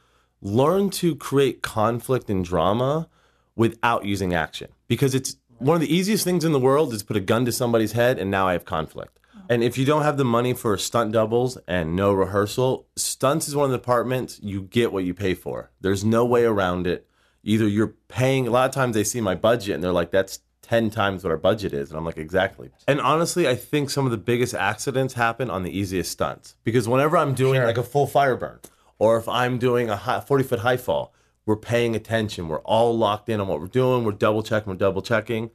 learn 0.41 0.91
to 0.91 1.15
create 1.15 1.63
conflict 1.63 2.29
and 2.29 2.45
drama 2.45 3.09
without 3.59 4.05
using 4.05 4.33
action 4.33 4.69
because 4.87 5.13
it's 5.13 5.35
one 5.57 5.75
of 5.75 5.81
the 5.81 5.93
easiest 5.93 6.23
things 6.23 6.45
in 6.45 6.53
the 6.53 6.59
world 6.59 6.93
is 6.93 7.03
put 7.03 7.17
a 7.17 7.19
gun 7.19 7.43
to 7.43 7.51
somebody's 7.51 7.91
head 7.91 8.17
and 8.17 8.31
now 8.31 8.47
I 8.47 8.53
have 8.53 8.63
conflict. 8.63 9.19
And 9.49 9.61
if 9.63 9.77
you 9.77 9.83
don't 9.83 10.03
have 10.03 10.15
the 10.15 10.23
money 10.23 10.53
for 10.53 10.77
stunt 10.77 11.11
doubles 11.11 11.57
and 11.67 11.93
no 11.93 12.13
rehearsal, 12.13 12.87
stunts 12.95 13.49
is 13.49 13.57
one 13.57 13.65
of 13.65 13.71
the 13.71 13.77
departments 13.77 14.39
you 14.41 14.61
get 14.61 14.93
what 14.93 15.03
you 15.03 15.13
pay 15.13 15.33
for. 15.33 15.71
There's 15.81 16.05
no 16.05 16.23
way 16.23 16.45
around 16.45 16.87
it. 16.87 17.05
Either 17.43 17.67
you're 17.67 17.95
paying, 18.07 18.47
a 18.47 18.51
lot 18.51 18.69
of 18.69 18.73
times 18.73 18.95
they 18.95 19.03
see 19.03 19.19
my 19.19 19.35
budget 19.35 19.75
and 19.75 19.83
they're 19.83 19.91
like, 19.91 20.11
that's 20.11 20.39
10 20.61 20.89
times 20.89 21.25
what 21.25 21.31
our 21.31 21.37
budget 21.37 21.73
is. 21.73 21.89
And 21.89 21.97
I'm 21.97 22.05
like, 22.05 22.17
exactly. 22.17 22.69
And 22.87 23.01
honestly, 23.01 23.45
I 23.45 23.55
think 23.55 23.89
some 23.89 24.05
of 24.05 24.11
the 24.11 24.17
biggest 24.17 24.53
accidents 24.53 25.15
happen 25.15 25.49
on 25.49 25.63
the 25.63 25.77
easiest 25.77 26.11
stunts 26.11 26.55
because 26.63 26.87
whenever 26.87 27.17
I'm 27.17 27.33
doing 27.33 27.61
like 27.61 27.77
a 27.77 27.83
full 27.83 28.07
fire 28.07 28.37
burn 28.37 28.59
or 28.99 29.17
if 29.17 29.27
I'm 29.27 29.57
doing 29.57 29.89
a 29.89 30.23
40 30.25 30.43
foot 30.45 30.59
high 30.59 30.77
fall, 30.77 31.13
we're 31.49 31.55
paying 31.55 31.95
attention. 31.95 32.47
We're 32.47 32.59
all 32.59 32.95
locked 32.95 33.27
in 33.27 33.41
on 33.41 33.47
what 33.47 33.59
we're 33.59 33.65
doing. 33.65 34.03
We're 34.03 34.11
double 34.11 34.43
checking. 34.43 34.69
We're 34.69 34.77
double 34.77 35.01
checking. 35.01 35.49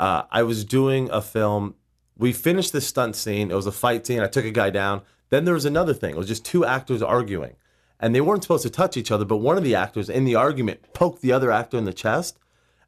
Uh, 0.00 0.22
I 0.30 0.42
was 0.42 0.64
doing 0.64 1.10
a 1.10 1.20
film. 1.20 1.74
We 2.16 2.32
finished 2.32 2.72
the 2.72 2.80
stunt 2.80 3.16
scene. 3.16 3.50
It 3.50 3.54
was 3.54 3.66
a 3.66 3.72
fight 3.72 4.06
scene. 4.06 4.20
I 4.20 4.28
took 4.28 4.46
a 4.46 4.50
guy 4.50 4.70
down. 4.70 5.02
Then 5.28 5.44
there 5.44 5.52
was 5.52 5.66
another 5.66 5.92
thing. 5.92 6.12
It 6.12 6.16
was 6.16 6.28
just 6.28 6.46
two 6.46 6.64
actors 6.64 7.02
arguing, 7.02 7.56
and 8.00 8.14
they 8.14 8.22
weren't 8.22 8.44
supposed 8.44 8.62
to 8.62 8.70
touch 8.70 8.96
each 8.96 9.10
other. 9.10 9.26
But 9.26 9.36
one 9.36 9.58
of 9.58 9.62
the 9.62 9.74
actors 9.74 10.08
in 10.08 10.24
the 10.24 10.34
argument 10.34 10.94
poked 10.94 11.20
the 11.20 11.32
other 11.32 11.50
actor 11.50 11.76
in 11.76 11.84
the 11.84 11.92
chest, 11.92 12.38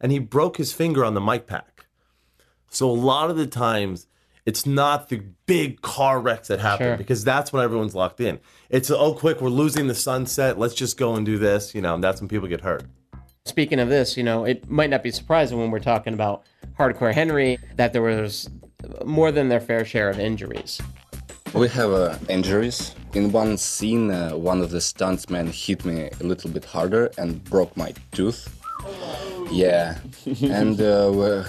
and 0.00 0.10
he 0.10 0.18
broke 0.18 0.56
his 0.56 0.72
finger 0.72 1.04
on 1.04 1.12
the 1.12 1.20
mic 1.20 1.46
pack. 1.46 1.84
So 2.70 2.88
a 2.88 2.92
lot 2.92 3.28
of 3.28 3.36
the 3.36 3.46
times 3.46 4.06
it's 4.48 4.64
not 4.64 5.10
the 5.10 5.20
big 5.44 5.82
car 5.82 6.18
wrecks 6.18 6.48
that 6.48 6.58
happen 6.58 6.86
Sure. 6.86 6.96
because 6.96 7.22
that's 7.22 7.52
when 7.52 7.62
everyone's 7.62 7.94
locked 7.94 8.18
in. 8.18 8.40
It's 8.70 8.90
oh 8.90 9.12
quick, 9.12 9.42
we're 9.42 9.50
losing 9.50 9.88
the 9.88 9.94
sunset. 9.94 10.58
Let's 10.58 10.74
just 10.74 10.96
go 10.96 11.16
and 11.16 11.26
do 11.26 11.36
this. 11.36 11.74
You 11.74 11.82
know, 11.82 11.94
and 11.94 12.02
that's 12.02 12.22
when 12.22 12.28
people 12.28 12.48
get 12.48 12.62
hurt. 12.62 12.84
Speaking 13.44 13.78
of 13.78 13.90
this, 13.90 14.16
you 14.16 14.22
know, 14.22 14.44
it 14.44 14.70
might 14.70 14.88
not 14.88 15.02
be 15.02 15.10
surprising 15.10 15.58
when 15.58 15.70
we're 15.70 15.80
talking 15.92 16.14
about 16.14 16.44
Hardcore 16.78 17.12
Henry 17.12 17.58
that 17.76 17.92
there 17.92 18.00
was 18.00 18.48
more 19.04 19.30
than 19.30 19.50
their 19.50 19.60
fair 19.60 19.84
share 19.84 20.08
of 20.08 20.18
injuries. 20.18 20.80
We 21.52 21.68
have 21.68 21.92
uh, 21.92 22.16
injuries. 22.30 22.94
In 23.12 23.30
one 23.32 23.58
scene, 23.58 24.10
uh, 24.10 24.30
one 24.30 24.62
of 24.62 24.70
the 24.70 24.78
stuntsmen 24.78 25.48
hit 25.48 25.84
me 25.84 26.08
a 26.20 26.24
little 26.24 26.50
bit 26.50 26.64
harder 26.64 27.10
and 27.18 27.44
broke 27.44 27.76
my 27.76 27.92
tooth. 28.12 28.48
Yeah, 29.50 29.98
and 30.42 30.80
uh, 30.80 31.44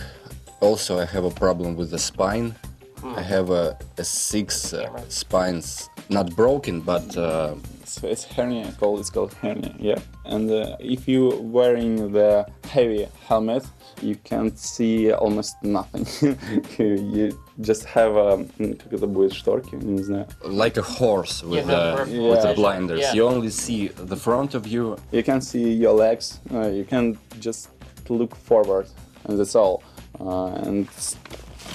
also 0.59 0.99
I 0.99 1.05
have 1.05 1.23
a 1.23 1.31
problem 1.31 1.77
with 1.77 1.91
the 1.91 1.99
spine. 1.99 2.55
I 3.04 3.20
have 3.22 3.50
a, 3.50 3.76
a 3.98 4.04
six 4.04 4.72
uh, 4.72 4.88
spines, 5.08 5.90
not 6.08 6.34
broken, 6.36 6.80
but 6.80 7.16
uh, 7.16 7.54
So 7.84 8.08
it's 8.08 8.24
hernia 8.24 8.72
called 8.80 8.98
it's 9.00 9.10
called 9.10 9.32
hernia 9.42 9.72
yeah 9.78 9.98
and 10.24 10.50
uh, 10.50 10.76
if 10.80 11.06
you 11.06 11.28
wearing 11.56 12.12
the 12.12 12.44
heavy 12.74 13.06
helmet 13.28 13.62
you 14.02 14.16
can't 14.24 14.58
see 14.58 15.12
almost 15.12 15.54
nothing 15.62 16.04
you, 16.78 16.88
you 17.14 17.38
just 17.60 17.84
have 17.84 18.16
a 18.16 18.30
м, 18.58 18.74
как 18.74 18.92
это 18.92 19.06
будет 19.06 19.32
шторки 19.34 19.76
не 19.76 20.02
знаю 20.02 20.26
like 20.44 20.76
a 20.78 20.82
horse 20.82 21.44
with, 21.44 21.66
Yeah, 21.66 21.74
uh, 21.74 22.04
no, 22.06 22.30
with 22.30 22.42
yeah. 22.42 22.48
the 22.48 22.54
blinders. 22.54 23.00
Yeah. 23.00 23.14
You 23.14 23.28
only 23.28 23.50
see 23.50 23.88
the 23.88 24.16
front 24.16 24.54
of 24.54 24.66
you. 24.66 24.96
you 25.12 25.22
can 25.22 25.40
see 25.40 25.70
your 25.84 25.92
legs 25.94 26.40
uh, 26.52 26.68
you 26.78 26.84
can 26.84 27.16
just 27.38 27.68
look 28.08 28.34
forward 28.34 28.86
and 29.24 29.38
that's 29.38 29.54
all 29.54 29.82
uh, 30.20 30.66
and 30.66 30.88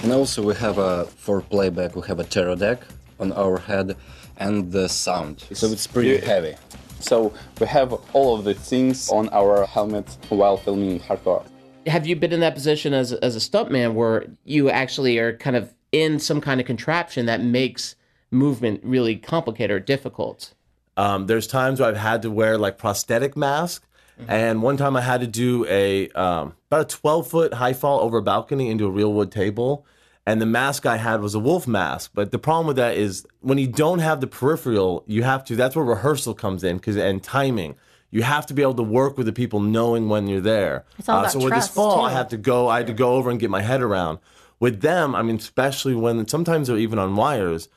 and 0.05 0.13
also 0.13 0.43
we 0.43 0.53
have 0.57 0.77
a 0.77 1.05
for 1.05 1.41
playback 1.41 1.95
we 1.95 2.03
have 2.05 2.19
a 2.19 2.23
tarot 2.23 2.57
deck 2.57 2.79
on 3.19 3.31
our 3.33 3.57
head 3.57 3.97
and 4.37 4.71
the 4.71 4.87
sound. 4.87 5.43
So 5.51 5.65
it's 5.65 5.87
pretty 5.87 6.09
Yeah. 6.09 6.25
heavy. 6.33 6.55
so 6.99 7.33
we 7.59 7.65
have 7.65 7.91
all 8.13 8.35
of 8.37 8.43
the 8.43 8.53
things 8.53 9.09
on 9.09 9.29
our 9.29 9.65
helmet 9.65 10.05
while 10.29 10.57
filming 10.57 10.99
hardcore 10.99 11.43
Have 11.87 12.05
you 12.05 12.15
been 12.15 12.31
in 12.31 12.39
that 12.41 12.53
position 12.53 12.93
as, 12.93 13.13
as 13.13 13.35
a 13.35 13.39
stuntman 13.39 13.95
where 13.95 14.27
you 14.43 14.69
actually 14.69 15.17
are 15.17 15.35
kind 15.35 15.55
of 15.55 15.73
in 15.91 16.19
some 16.19 16.39
kind 16.39 16.61
of 16.61 16.67
contraption 16.67 17.25
that 17.25 17.41
makes 17.41 17.95
movement 18.29 18.81
really 18.83 19.15
complicated 19.15 19.75
or 19.75 19.79
difficult? 19.79 20.53
Um, 20.97 21.25
there's 21.25 21.47
times 21.47 21.79
where 21.79 21.89
I've 21.89 21.97
had 21.97 22.21
to 22.21 22.29
wear 22.29 22.59
like 22.59 22.77
prosthetic 22.77 23.35
mask, 23.35 23.83
and 24.27 24.61
one 24.61 24.77
time 24.77 24.95
I 24.95 25.01
had 25.01 25.21
to 25.21 25.27
do 25.27 25.65
a 25.67 26.09
um, 26.09 26.53
about 26.69 26.93
a 26.93 26.97
12 26.97 27.27
foot 27.27 27.53
high 27.55 27.73
fall 27.73 27.99
over 28.01 28.19
a 28.19 28.21
balcony 28.21 28.69
into 28.69 28.85
a 28.85 28.89
real 28.89 29.11
wood 29.11 29.29
table, 29.31 29.85
and 30.25 30.41
the 30.41 30.45
mask 30.45 30.85
I 30.85 30.97
had 30.97 31.21
was 31.21 31.35
a 31.35 31.39
wolf 31.39 31.67
mask. 31.67 32.11
But 32.13 32.31
the 32.31 32.39
problem 32.39 32.67
with 32.67 32.77
that 32.77 32.97
is 32.97 33.25
when 33.41 33.57
you 33.57 33.67
don't 33.67 33.99
have 33.99 34.21
the 34.21 34.27
peripheral, 34.27 35.03
you 35.07 35.23
have 35.23 35.43
to. 35.45 35.55
That's 35.55 35.75
where 35.75 35.85
rehearsal 35.85 36.33
comes 36.33 36.63
in, 36.63 36.77
because 36.77 36.97
and 36.97 37.23
timing. 37.23 37.75
You 38.11 38.23
have 38.23 38.45
to 38.45 38.53
be 38.53 38.61
able 38.61 38.75
to 38.75 38.83
work 38.83 39.17
with 39.17 39.25
the 39.25 39.33
people, 39.33 39.59
knowing 39.59 40.07
when 40.07 40.27
you're 40.27 40.39
there. 40.39 40.85
Uh, 40.87 40.93
It's 40.99 41.09
all 41.09 41.19
about 41.19 41.31
so 41.31 41.39
with 41.39 41.53
this 41.53 41.67
fall, 41.67 42.05
I 42.05 42.11
had 42.11 42.29
to 42.29 42.37
go. 42.37 42.69
I 42.69 42.77
had 42.77 42.87
to 42.87 42.93
go 42.93 43.15
over 43.15 43.29
and 43.29 43.39
get 43.39 43.49
my 43.49 43.61
head 43.61 43.81
around. 43.81 44.19
With 44.59 44.81
them, 44.81 45.15
I 45.15 45.21
mean, 45.21 45.35
especially 45.35 45.95
when 45.95 46.25
sometimes 46.27 46.67
they're 46.67 46.77
even 46.77 46.97
on 46.97 47.15
wires 47.15 47.67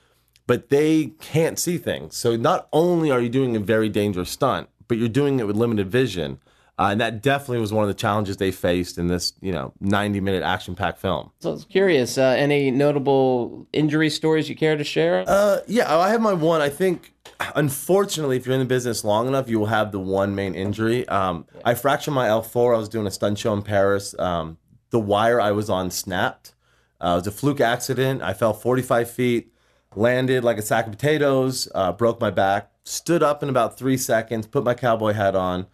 but 0.49 0.71
they 0.71 1.12
can't 1.21 1.59
see 1.59 1.76
things. 1.76 2.17
So 2.17 2.35
not 2.35 2.69
only 2.73 3.11
are 3.11 3.21
you 3.21 3.28
doing 3.28 3.55
a 3.55 3.61
very 3.61 3.90
dangerous 3.90 4.31
stunt, 4.31 4.69
but 4.88 4.97
you're 4.97 5.07
doing 5.07 5.38
it 5.38 5.47
with 5.47 5.57
limited 5.57 5.90
vision. 5.90 6.40
Uh, 6.78 6.90
and 6.92 7.00
that 7.00 7.23
definitely 7.23 7.58
was 7.58 7.73
one 7.73 7.82
of 7.82 7.88
the 7.88 7.94
challenges 7.94 8.37
they 8.37 8.52
faced 8.52 8.99
in 8.99 9.08
this, 9.08 9.32
you 9.40 9.50
know, 9.50 9.73
90 9.80 10.20
minute 10.20 10.44
action 10.44 10.76
packed 10.76 11.00
film. 11.00 11.32
So 11.40 11.50
I 11.50 11.52
was 11.54 11.64
curious, 11.64 12.16
uh, 12.16 12.37
any 12.38 12.70
notable 12.70 13.66
injury 13.73 14.08
stories 14.11 14.49
you 14.49 14.54
care 14.54 14.76
to 14.76 14.85
share? 14.85 15.25
Uh, 15.26 15.58
yeah, 15.66 15.97
I 15.99 16.11
have 16.11 16.20
my 16.20 16.32
one. 16.32 16.61
I 16.61 16.68
think, 16.68 17.14
unfortunately, 17.56 18.37
if 18.37 18.47
you're 18.47 18.54
in 18.54 18.61
the 18.61 18.66
business 18.66 19.02
long 19.02 19.26
enough, 19.26 19.49
you 19.49 19.58
will 19.58 19.66
have 19.66 19.90
the 19.90 19.99
one 19.99 20.37
main 20.37 20.54
injury. 20.54 21.06
Um, 21.08 21.47
I 21.64 21.75
fractured 21.75 22.14
my 22.14 22.28
L4. 22.28 22.76
I 22.76 22.78
was 22.78 22.88
doing 22.88 23.08
a 23.08 23.11
stunt 23.11 23.38
show 23.38 23.52
in 23.54 23.62
Paris. 23.62 24.14
Um, 24.16 24.58
the 24.90 25.00
wire 25.00 25.40
I 25.40 25.50
was 25.50 25.68
on 25.68 25.90
snapped. 25.90 26.54
Uh, 27.00 27.12
it 27.12 27.14
was 27.14 27.26
a 27.26 27.32
fluke 27.32 27.61
accident. 27.61 28.23
I 28.23 28.35
fell 28.35 28.52
45 28.52 29.11
feet, 29.11 29.52
landed 29.97 30.44
like 30.44 30.58
a 30.58 30.62
sack 30.62 30.87
of 30.87 30.92
potatoes, 30.92 31.68
uh, 31.75 31.90
broke 31.90 32.20
my 32.20 32.30
back, 32.30 32.70
stood 32.85 33.23
up 33.23 33.42
in 33.42 33.49
about 33.49 33.76
three 33.76 33.97
seconds, 33.97 34.47
put 34.47 34.62
my 34.62 34.75
cowboy 34.75 35.12
hat 35.12 35.35
on, 35.35 35.66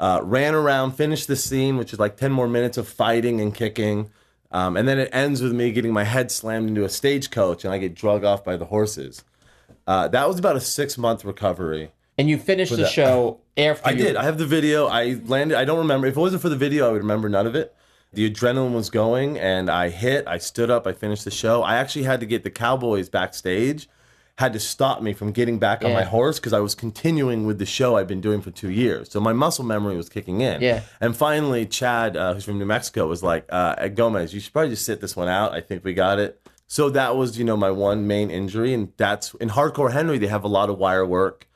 uh, 0.00 0.20
ran 0.22 0.54
around, 0.54 0.92
finished 0.92 1.28
the 1.28 1.36
scene, 1.36 1.76
which 1.76 1.92
is 1.92 1.98
like 1.98 2.16
10 2.16 2.32
more 2.32 2.48
minutes 2.48 2.76
of 2.78 2.88
fighting 2.88 3.40
and 3.40 3.54
kicking. 3.54 4.10
Um, 4.50 4.76
and 4.76 4.86
then 4.86 4.98
it 4.98 5.08
ends 5.12 5.42
with 5.42 5.52
me 5.52 5.72
getting 5.72 5.92
my 5.92 6.04
head 6.04 6.30
slammed 6.30 6.68
into 6.68 6.84
a 6.84 6.88
stagecoach 6.88 7.64
and 7.64 7.74
I 7.74 7.78
get 7.78 7.94
drug 7.94 8.24
off 8.24 8.44
by 8.44 8.56
the 8.56 8.66
horses. 8.66 9.24
Uh, 9.86 10.08
that 10.08 10.28
was 10.28 10.38
about 10.38 10.56
a 10.56 10.60
six 10.60 10.96
month 10.96 11.24
recovery. 11.24 11.90
and 12.16 12.28
you 12.28 12.38
finished 12.38 12.70
the 12.70 12.78
that- 12.78 12.90
show 12.92 13.40
after 13.56 13.88
I 13.88 13.92
you- 13.92 13.98
did. 14.04 14.16
I 14.16 14.22
have 14.24 14.38
the 14.38 14.46
video. 14.46 14.86
I 14.86 15.20
landed. 15.26 15.58
I 15.58 15.64
don't 15.64 15.78
remember. 15.78 16.06
If 16.06 16.16
it 16.16 16.20
wasn't 16.20 16.42
for 16.42 16.48
the 16.48 16.56
video, 16.56 16.88
I 16.88 16.92
would 16.92 17.02
remember 17.02 17.28
none 17.28 17.46
of 17.46 17.54
it. 17.54 17.74
The 18.12 18.30
adrenaline 18.30 18.74
was 18.74 18.90
going, 18.90 19.36
and 19.40 19.68
I 19.68 19.88
hit. 19.88 20.28
I 20.28 20.38
stood 20.38 20.70
up. 20.70 20.86
I 20.86 20.92
finished 20.92 21.24
the 21.24 21.32
show. 21.32 21.64
I 21.64 21.74
actually 21.76 22.04
had 22.04 22.20
to 22.20 22.26
get 22.26 22.44
the 22.44 22.50
Cowboys 22.50 23.08
backstage. 23.08 23.88
Had 24.38 24.52
to 24.54 24.60
stop 24.60 25.00
me 25.00 25.12
from 25.12 25.30
getting 25.30 25.60
back 25.60 25.84
on 25.84 25.92
my 25.92 26.02
horse 26.02 26.40
because 26.40 26.52
I 26.52 26.58
was 26.58 26.74
continuing 26.74 27.46
with 27.46 27.60
the 27.60 27.66
show 27.66 27.96
I'd 27.96 28.08
been 28.08 28.20
doing 28.20 28.40
for 28.40 28.50
two 28.50 28.70
years. 28.70 29.10
So 29.12 29.20
my 29.20 29.32
muscle 29.32 29.64
memory 29.64 29.96
was 29.96 30.08
kicking 30.08 30.40
in. 30.40 30.60
Yeah. 30.60 30.80
And 31.00 31.16
finally, 31.16 31.66
Chad, 31.66 32.16
uh, 32.16 32.34
who's 32.34 32.44
from 32.44 32.58
New 32.58 32.64
Mexico, 32.64 33.06
was 33.06 33.22
like, 33.22 33.46
uh, 33.50 33.86
"Gomez, 33.88 34.34
you 34.34 34.40
should 34.40 34.52
probably 34.52 34.70
just 34.70 34.84
sit 34.84 35.00
this 35.00 35.14
one 35.14 35.28
out. 35.28 35.52
I 35.52 35.60
think 35.60 35.84
we 35.84 35.94
got 35.94 36.18
it." 36.18 36.40
So 36.66 36.90
that 36.90 37.14
was, 37.16 37.38
you 37.38 37.44
know, 37.44 37.56
my 37.56 37.70
one 37.70 38.08
main 38.08 38.28
injury, 38.30 38.74
and 38.74 38.92
that's 38.96 39.34
in 39.34 39.50
Hardcore 39.50 39.92
Henry. 39.92 40.18
They 40.18 40.26
have 40.26 40.42
a 40.42 40.48
lot 40.48 40.68
of 40.68 40.78
wire 40.78 41.06
work. 41.06 41.46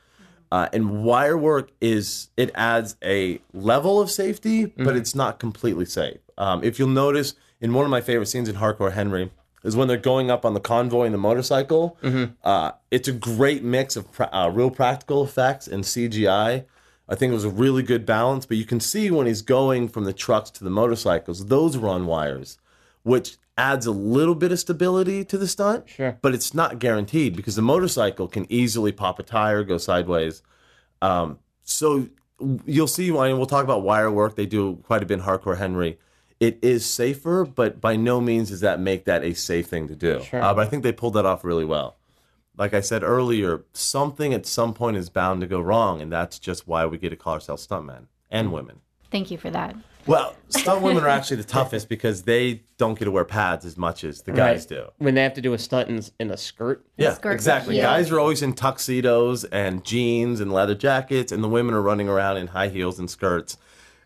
Uh, 0.53 0.69
and 0.73 1.03
wire 1.03 1.37
work 1.37 1.71
is 1.81 2.29
it 2.37 2.51
adds 2.55 2.97
a 3.03 3.41
level 3.53 4.01
of 4.01 4.11
safety, 4.11 4.67
but 4.67 4.97
it's 4.97 5.15
not 5.15 5.41
completely 5.41 5.85
safe. 5.85 6.19
Um, 6.39 6.63
if 6.63 6.79
you'll 6.79 6.89
notice, 6.89 7.35
in 7.61 7.75
one 7.75 7.85
of 7.85 7.91
my 7.91 8.01
favorite 8.01 8.27
scenes 8.27 8.49
in 8.49 8.55
Hardcore 8.57 8.93
Henry 8.93 9.31
is 9.69 9.77
when 9.77 9.87
they're 9.87 9.97
going 9.97 10.31
up 10.31 10.45
on 10.45 10.55
the 10.55 10.61
convoy 10.61 11.05
and 11.05 11.15
the 11.15 11.19
motorcycle. 11.19 11.97
Uh, 12.43 12.73
it's 12.91 13.07
a 13.07 13.13
great 13.13 13.63
mix 13.63 13.95
of 13.95 14.11
pra- 14.11 14.31
uh, 14.33 14.49
real 14.49 14.71
practical 14.71 15.23
effects 15.23 15.69
and 15.69 15.85
CGI. 15.85 16.65
I 17.09 17.15
think 17.15 17.31
it 17.31 17.35
was 17.35 17.45
a 17.45 17.51
really 17.51 17.83
good 17.83 18.05
balance, 18.05 18.45
but 18.47 18.57
you 18.57 18.65
can 18.65 18.81
see 18.81 19.11
when 19.11 19.27
he's 19.27 19.43
going 19.43 19.89
from 19.89 20.05
the 20.05 20.13
trucks 20.13 20.51
to 20.51 20.65
the 20.65 20.71
motorcycles, 20.71 21.47
those 21.47 21.79
were 21.79 21.89
on 21.89 22.07
wires, 22.07 22.59
which 23.03 23.37
adds 23.57 23.87
a 23.87 23.91
little 23.93 24.35
bit 24.35 24.53
of 24.53 24.59
stability 24.59 25.25
to 25.25 25.39
the 25.39 25.49
stunt. 25.49 25.89
Sure. 25.89 26.19
But 26.21 26.35
it's 26.35 26.53
not 26.55 26.79
guaranteed 26.79 27.35
because 27.37 27.57
the 27.57 27.63
motorcycle 27.63 28.29
can 28.29 28.47
easily 28.51 28.93
pop 28.93 29.19
a 29.19 29.23
tire, 29.23 29.65
go 29.65 29.79
sideways. 29.79 30.43
Um, 31.01 31.39
so 31.63 32.09
you'll 32.67 32.87
see 32.87 33.11
why, 33.11 33.29
and 33.29 33.37
we'll 33.39 33.47
talk 33.47 33.65
about 33.65 33.83
wire 33.83 34.11
work. 34.11 34.37
They 34.37 34.47
do 34.47 34.77
quite 34.85 35.03
a 35.03 35.07
bit 35.07 35.19
in 35.19 35.25
Hardcore 35.25 35.59
Henry. 35.59 35.99
It 36.41 36.59
is 36.63 36.87
safer, 36.87 37.45
but 37.45 37.81
by 37.81 37.97
no 37.97 38.21
means 38.21 38.51
does 38.51 38.61
that 38.61 38.79
make 38.79 39.05
that 39.07 39.25
a 39.25 39.35
safe 39.35 39.67
thing 39.67 39.89
to 39.89 39.97
do. 39.97 40.23
Sure. 40.23 40.41
Uh, 40.43 40.55
but 40.55 40.67
I 40.67 40.71
think 40.71 40.83
they 40.85 40.93
pulled 40.93 41.15
that 41.15 41.27
off 41.27 41.43
really 41.45 41.65
well. 41.65 41.97
Like 42.57 42.75
I 42.75 42.81
said 42.81 43.03
earlier, 43.03 43.65
something 43.73 44.33
at 44.35 44.47
some 44.47 44.73
point 44.75 44.97
is 44.97 45.11
bound 45.11 45.41
to 45.43 45.47
go 45.47 45.61
wrong, 45.61 46.01
and 46.01 46.13
that's 46.13 46.39
just 46.39 46.67
why 46.69 46.87
we 46.87 46.99
get 46.99 47.11
to 47.11 47.17
call 47.17 47.35
ourselves 47.35 47.67
stuntmen 47.67 48.07
and 48.31 48.53
women. 48.53 48.81
Thank 49.11 49.31
you 49.31 49.39
for 49.39 49.51
that. 49.51 49.75
Well, 50.07 50.37
stunt 50.49 50.83
women 50.83 51.05
are 51.05 51.09
actually 51.19 51.37
the 51.39 51.45
toughest 51.45 51.89
because 51.89 52.23
they 52.23 52.63
don't 52.79 52.99
get 52.99 53.05
to 53.07 53.11
wear 53.11 53.25
pads 53.25 53.65
as 53.65 53.77
much 53.77 54.05
as 54.05 54.23
the 54.23 54.33
guys 54.33 54.61
Right. 54.63 54.69
do. 54.81 54.89
When 54.99 55.15
they 55.15 55.23
have 55.23 55.35
to 55.35 55.41
do 55.41 55.53
a 55.55 55.59
stunt 55.59 55.89
in, 55.89 56.03
in 56.19 56.31
a 56.31 56.37
skirt. 56.37 56.85
Yeah, 56.97 57.15
skirt, 57.15 57.33
exactly. 57.33 57.77
yeah. 57.77 57.83
Guys 57.83 58.11
are 58.11 58.19
always 58.19 58.43
in 58.43 58.55
tuxedos 58.55 59.45
and 59.45 59.85
jeans 59.85 60.41
and 60.41 60.53
leather 60.53 60.75
jackets, 60.75 61.31
and 61.33 61.43
the 61.45 61.49
women 61.49 61.75
are 61.75 61.83
running 61.83 62.09
around 62.09 62.39
in 62.39 62.49
high 62.49 62.69
heels 62.69 62.99
and 62.99 63.11
skirts. 63.11 63.57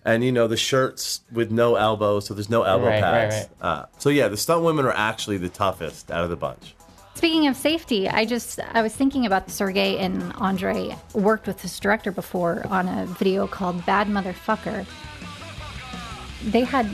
And 0.05 0.25
you 0.25 0.33
know 0.33 0.49
the 0.49 0.57
shirts 0.57 1.21
with 1.31 1.53
no 1.53 1.77
elbows, 1.77 2.27
so 2.27 2.35
there's 2.35 2.51
no 2.51 2.65
elbow 2.65 2.87
Right, 2.87 3.03
right, 3.03 3.31
pads. 3.31 3.49
Uh, 3.61 3.85
so 3.99 4.11
yeah, 4.11 4.29
the 4.29 4.37
stunt 4.37 4.65
women 4.65 4.85
are 4.85 4.93
actually 4.93 5.39
the 5.39 5.49
toughest 5.49 6.11
out 6.11 6.25
of 6.25 6.31
the 6.31 6.37
bunch. 6.37 6.75
Speaking 7.15 7.47
of 7.47 7.57
safety, 7.57 8.09
I 8.09 8.25
just 8.25 8.59
I 8.73 8.83
was 8.83 8.95
thinking 8.95 9.27
about 9.27 9.49
Sergey 9.49 9.99
and 9.99 10.33
Andre 10.35 10.97
worked 11.15 11.47
with 11.47 11.63
this 11.63 11.79
director 11.79 12.11
before 12.11 12.67
on 12.69 12.89
a 12.89 13.07
video 13.07 13.47
called 13.47 13.85
Bad 13.87 14.09
Motherfucker. 14.09 14.87
They 16.45 16.65
had 16.65 16.91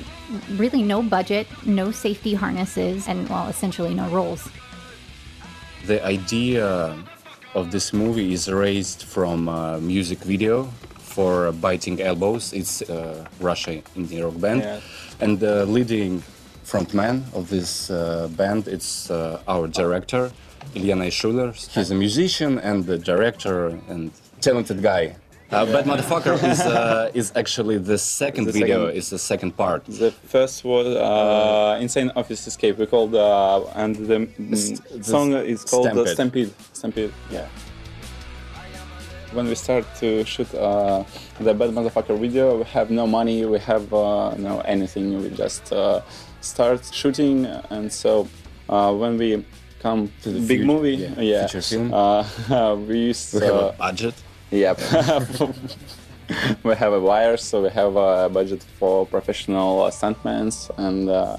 really 0.57 0.83
no 0.83 1.03
budget, 1.03 1.47
no 1.65 1.91
safety 1.91 2.35
harnesses, 2.35 3.09
and 3.09 3.27
well, 3.31 3.49
essentially 3.49 3.95
no 3.95 4.09
roles. 4.11 4.49
The 5.87 6.05
idea 6.05 6.99
of 7.55 7.71
this 7.71 7.95
movie 7.95 8.35
is 8.35 8.51
raised 8.51 9.05
from 9.05 9.49
a 9.49 9.81
music 9.81 10.19
video 10.19 10.71
for 11.19 11.51
Biting 11.67 12.01
Elbows. 12.01 12.53
It's 12.53 12.77
a 12.83 13.27
Russia 13.41 13.73
indie 13.99 14.23
rock 14.25 14.39
band. 14.45 14.61
Yeah. 14.63 14.81
And 15.23 15.33
the 15.41 15.67
leading 15.67 16.23
frontman 16.71 17.17
of 17.39 17.45
this 17.55 17.91
uh, 17.91 18.29
band 18.41 18.69
it's 18.69 19.11
uh, 19.11 19.53
our 19.53 19.67
director, 19.81 20.31
Ilya 20.77 20.97
Naishuller. 21.03 21.51
He's 21.75 21.91
a 21.91 21.99
musician 22.07 22.53
and 22.69 22.79
the 22.91 22.99
director 23.11 23.57
and 23.93 24.13
talented 24.47 24.81
guy. 24.91 25.05
Uh, 25.51 25.65
Bad 25.75 25.87
Motherfucker 25.91 26.35
is, 26.53 26.61
uh, 26.61 27.11
is 27.21 27.33
actually 27.35 27.79
the 27.79 27.99
second 27.99 28.45
The 28.45 28.53
video, 28.53 28.79
second- 28.87 28.99
is 29.01 29.07
the 29.11 29.23
second 29.33 29.53
part. 29.63 29.81
The 29.87 30.13
first 30.35 30.57
was 30.63 30.87
uh, 30.87 31.79
Insane 31.85 32.11
Office 32.21 32.47
Escape. 32.47 32.75
We 32.79 32.87
called 32.87 33.15
uh, 33.15 33.83
and 33.83 33.97
the, 34.11 34.19
mm, 34.19 34.99
the 35.03 35.05
song 35.15 35.33
is 35.33 35.65
called 35.65 35.87
uh, 35.89 36.07
Stampede. 36.07 36.15
Stampede. 36.15 36.53
Stampede. 36.79 37.13
Yeah. 37.33 37.49
When 39.33 39.47
we 39.47 39.55
start 39.55 39.85
to 40.01 40.25
shoot 40.25 40.53
uh, 40.55 41.05
the 41.39 41.53
Bad 41.53 41.71
Motherfucker 41.71 42.19
video, 42.19 42.57
we 42.59 42.65
have 42.65 42.91
no 42.91 43.07
money, 43.07 43.45
we 43.45 43.59
have 43.59 43.93
uh, 43.93 44.35
no 44.37 44.61
anything. 44.61 45.21
We 45.23 45.29
just 45.31 45.71
uh, 45.73 46.01
start 46.41 46.85
shooting, 46.93 47.45
and 47.45 47.93
so 47.93 48.27
uh, 48.69 48.95
when 48.95 49.19
we 49.19 49.45
come 49.81 50.11
to 50.23 50.31
the 50.31 50.41
big 50.41 50.61
fut- 50.61 50.67
movie, 50.67 50.95
yeah, 50.97 51.21
yeah, 51.21 51.47
feature 51.47 51.63
film. 51.63 51.93
Uh, 51.93 52.77
we 52.89 52.99
use 53.13 53.35
We 53.35 53.41
have 53.47 53.55
uh, 53.55 53.69
a 53.69 53.73
budget. 53.73 54.15
Yep. 54.51 54.79
we 56.65 56.75
have 56.75 56.93
a 56.95 57.01
wire, 57.01 57.37
so 57.37 57.63
we 57.63 57.71
have 57.71 57.97
a 57.97 58.29
budget 58.31 58.63
for 58.79 59.07
professional 59.07 59.83
uh, 59.83 59.91
stuntmen 59.91 60.49
and 60.79 61.09
uh, 61.11 61.37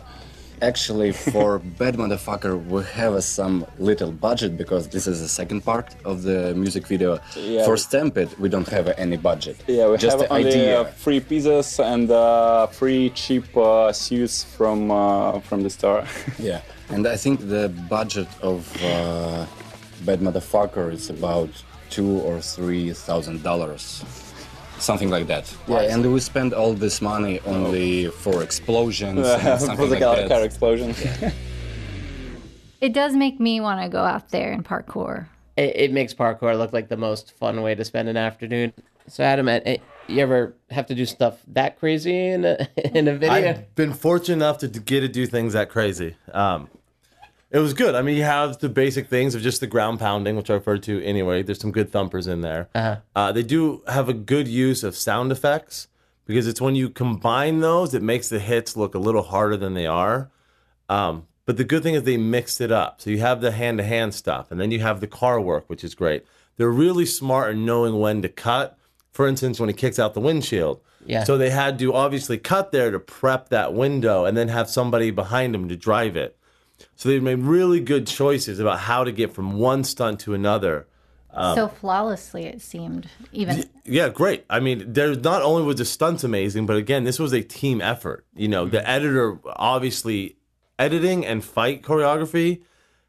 Actually, 0.62 1.12
for 1.14 1.60
Bad 1.80 1.96
Motherfucker, 1.96 2.54
we 2.66 2.84
have 2.84 3.14
uh, 3.14 3.22
some 3.22 3.66
little 3.78 4.12
budget 4.12 4.58
because 4.58 4.88
this 4.90 5.08
is 5.08 5.22
the 5.22 5.28
second 5.28 5.62
part 5.64 5.96
of 6.04 6.24
the 6.24 6.54
music 6.56 6.86
video. 6.88 7.20
Yeah. 7.36 7.66
For 7.66 7.78
Stampede, 7.78 8.30
we 8.40 8.50
don't 8.50 8.68
have 8.68 8.88
any 8.98 9.16
budget. 9.18 9.56
yeah, 9.68 9.88
we 9.90 9.98
Just 9.98 10.18
have 10.18 10.28
the 10.28 10.34
only 10.34 10.50
idea. 10.50 10.82
uh, 10.82 10.86
free 10.86 11.22
pizzas 11.22 11.80
and 11.84 12.12
uh, 12.12 12.68
free 12.68 13.10
cheap 13.12 13.56
uh, 13.56 13.94
suits 13.94 14.44
from 14.44 14.92
uh, 14.92 15.40
from 15.42 15.64
the 15.64 15.70
store. 15.70 16.04
Yeah, 16.40 16.62
and 16.90 17.08
I 17.08 17.16
think 17.18 17.40
the 17.48 17.70
budget 17.90 18.28
of 18.42 18.60
uh, 18.84 19.46
Bad 20.06 20.20
Motherfucker 20.20 20.92
is 20.92 21.10
about 21.10 21.50
two 21.90 22.20
or 22.22 22.42
three 22.42 22.94
thousand 22.94 23.44
dollars, 23.44 24.04
something 24.80 25.10
like 25.10 25.28
that. 25.28 25.54
Yeah, 25.68 25.82
and 25.82 26.14
we 26.14 26.20
spend 26.20 26.54
all 26.54 26.74
this 26.74 27.02
money 27.02 27.40
only 27.46 28.08
for 28.08 28.44
explosions 28.44 29.28
and 29.28 29.60
for 29.78 29.86
the 29.86 29.92
like 29.92 30.00
car, 30.00 30.16
that. 30.16 30.30
car 30.30 30.44
explosion. 30.44 30.96
It 32.82 32.94
does 32.94 33.14
make 33.14 33.40
me 33.40 33.60
want 33.60 33.82
to 33.82 33.90
go 33.90 34.04
out 34.04 34.30
there 34.30 34.52
and 34.52 34.64
parkour. 34.64 35.28
It, 35.58 35.76
it 35.76 35.92
makes 35.92 36.14
parkour 36.14 36.58
look 36.58 36.72
like 36.72 36.88
the 36.88 36.98
most 36.98 37.34
fun 37.38 37.62
way 37.62 37.76
to 37.76 37.84
spend 37.84 38.08
an 38.08 38.16
afternoon. 38.16 38.74
So, 39.08 39.24
Adam, 39.24 39.50
eh, 39.50 39.60
eh, 39.66 39.78
you 40.08 40.20
ever 40.22 40.56
have 40.70 40.86
to 40.88 40.96
do 40.96 41.06
stuff 41.06 41.42
that 41.48 41.80
crazy 41.80 42.28
in 42.28 42.46
a, 42.46 42.68
in 42.94 43.08
a 43.08 43.16
video? 43.16 43.34
I've 43.34 43.76
been 43.76 43.94
fortunate 43.94 44.36
enough 44.36 44.60
to 44.60 44.68
get 44.68 45.02
to 45.02 45.10
do 45.10 45.26
things 45.26 45.54
that 45.54 45.70
crazy. 45.70 46.16
Um, 46.32 46.70
it 47.52 47.60
was 47.60 47.74
good. 47.74 47.96
I 47.96 48.02
mean, 48.02 48.16
you 48.16 48.24
have 48.24 48.60
the 48.60 48.70
basic 48.70 49.08
things 49.08 49.36
of 49.36 49.42
just 49.42 49.60
the 49.60 49.68
ground 49.68 50.00
pounding, 50.00 50.36
which 50.36 50.50
I 50.50 50.56
referred 50.56 50.84
to 50.84 51.04
anyway. 51.04 51.44
There's 51.44 51.60
some 51.60 51.72
good 51.72 51.92
thumpers 51.92 52.28
in 52.28 52.42
there. 52.42 52.70
Uh-huh. 52.76 53.32
they 53.32 53.44
do 53.44 53.84
have 53.88 54.08
a 54.10 54.14
good 54.14 54.48
use 54.48 54.84
of 54.84 54.96
sound 54.96 55.32
effects 55.32 55.88
because 56.26 56.46
it's 56.46 56.62
when 56.62 56.76
you 56.76 56.90
combine 56.90 57.60
those, 57.60 57.96
it 57.96 58.04
makes 58.04 58.30
the 58.30 58.40
hits 58.40 58.78
look 58.78 58.94
a 58.94 59.00
little 59.00 59.24
harder 59.24 59.58
than 59.58 59.74
they 59.74 59.88
are. 59.88 60.30
Um, 60.88 61.26
but 61.48 61.58
the 61.58 61.64
good 61.64 61.82
thing 61.82 61.96
is 61.96 62.04
they 62.04 62.18
mixed 62.18 62.62
it 62.62 62.72
up. 62.72 63.02
So 63.02 63.10
you 63.10 63.18
have 63.18 63.42
the 63.42 63.52
hand 63.52 63.80
to 63.80 63.84
hand 63.84 64.14
stuff, 64.14 64.52
and 64.52 64.62
then 64.62 64.70
you 64.70 64.82
have 64.82 65.00
the 65.00 65.08
car 65.08 65.42
work, 65.42 65.68
which 65.68 65.84
is 65.84 65.96
great. 65.96 66.24
They're 66.58 66.70
really 66.70 67.08
smart 67.08 67.52
in 67.56 67.66
knowing 67.66 68.00
when 68.00 68.22
to 68.22 68.30
cut. 68.30 68.78
For 69.12 69.28
instance, 69.28 69.60
when 69.60 69.70
he 69.70 69.74
kicks 69.74 69.98
out 69.98 70.14
the 70.14 70.20
windshield. 70.20 70.82
Yeah. 71.04 71.24
So 71.24 71.36
they 71.36 71.50
had 71.50 71.80
to 71.80 71.96
obviously 71.96 72.38
cut 72.38 72.72
there 72.72 72.92
to 72.92 73.00
prep 73.00 73.50
that 73.50 73.74
window 73.74 74.26
and 74.26 74.38
then 74.38 74.50
have 74.50 74.70
somebody 74.70 75.10
behind 75.10 75.56
him 75.56 75.68
to 75.70 75.76
drive 75.76 76.16
it. 76.16 76.38
So 77.00 77.08
they've 77.08 77.24
made 77.24 77.40
really 77.40 77.80
good 77.80 78.08
choices 78.08 78.60
about 78.60 78.80
how 78.80 79.06
to 79.06 79.14
get 79.14 79.32
from 79.32 79.54
one 79.54 79.86
stunt 79.86 80.20
to 80.22 80.34
another. 80.34 80.86
so 81.34 81.70
flawlessly, 81.70 82.44
it 82.44 82.62
seemed. 82.62 83.08
Even 83.32 83.64
Yeah, 83.86 84.10
great. 84.10 84.44
I 84.50 84.60
mean, 84.60 84.84
there's 84.92 85.18
not 85.20 85.42
only 85.42 85.64
was 85.64 85.78
the 85.78 85.86
stunts 85.86 86.26
amazing, 86.26 86.66
but 86.66 86.76
again, 86.76 87.06
this 87.06 87.18
was 87.18 87.32
a 87.32 87.42
team 87.42 87.80
effort. 87.80 88.26
You 88.36 88.50
know, 88.50 88.66
the 88.66 88.86
editor 88.86 89.40
obviously 89.46 90.36
editing 90.78 91.26
and 91.26 91.42
fight 91.42 91.84
choreography 91.84 92.64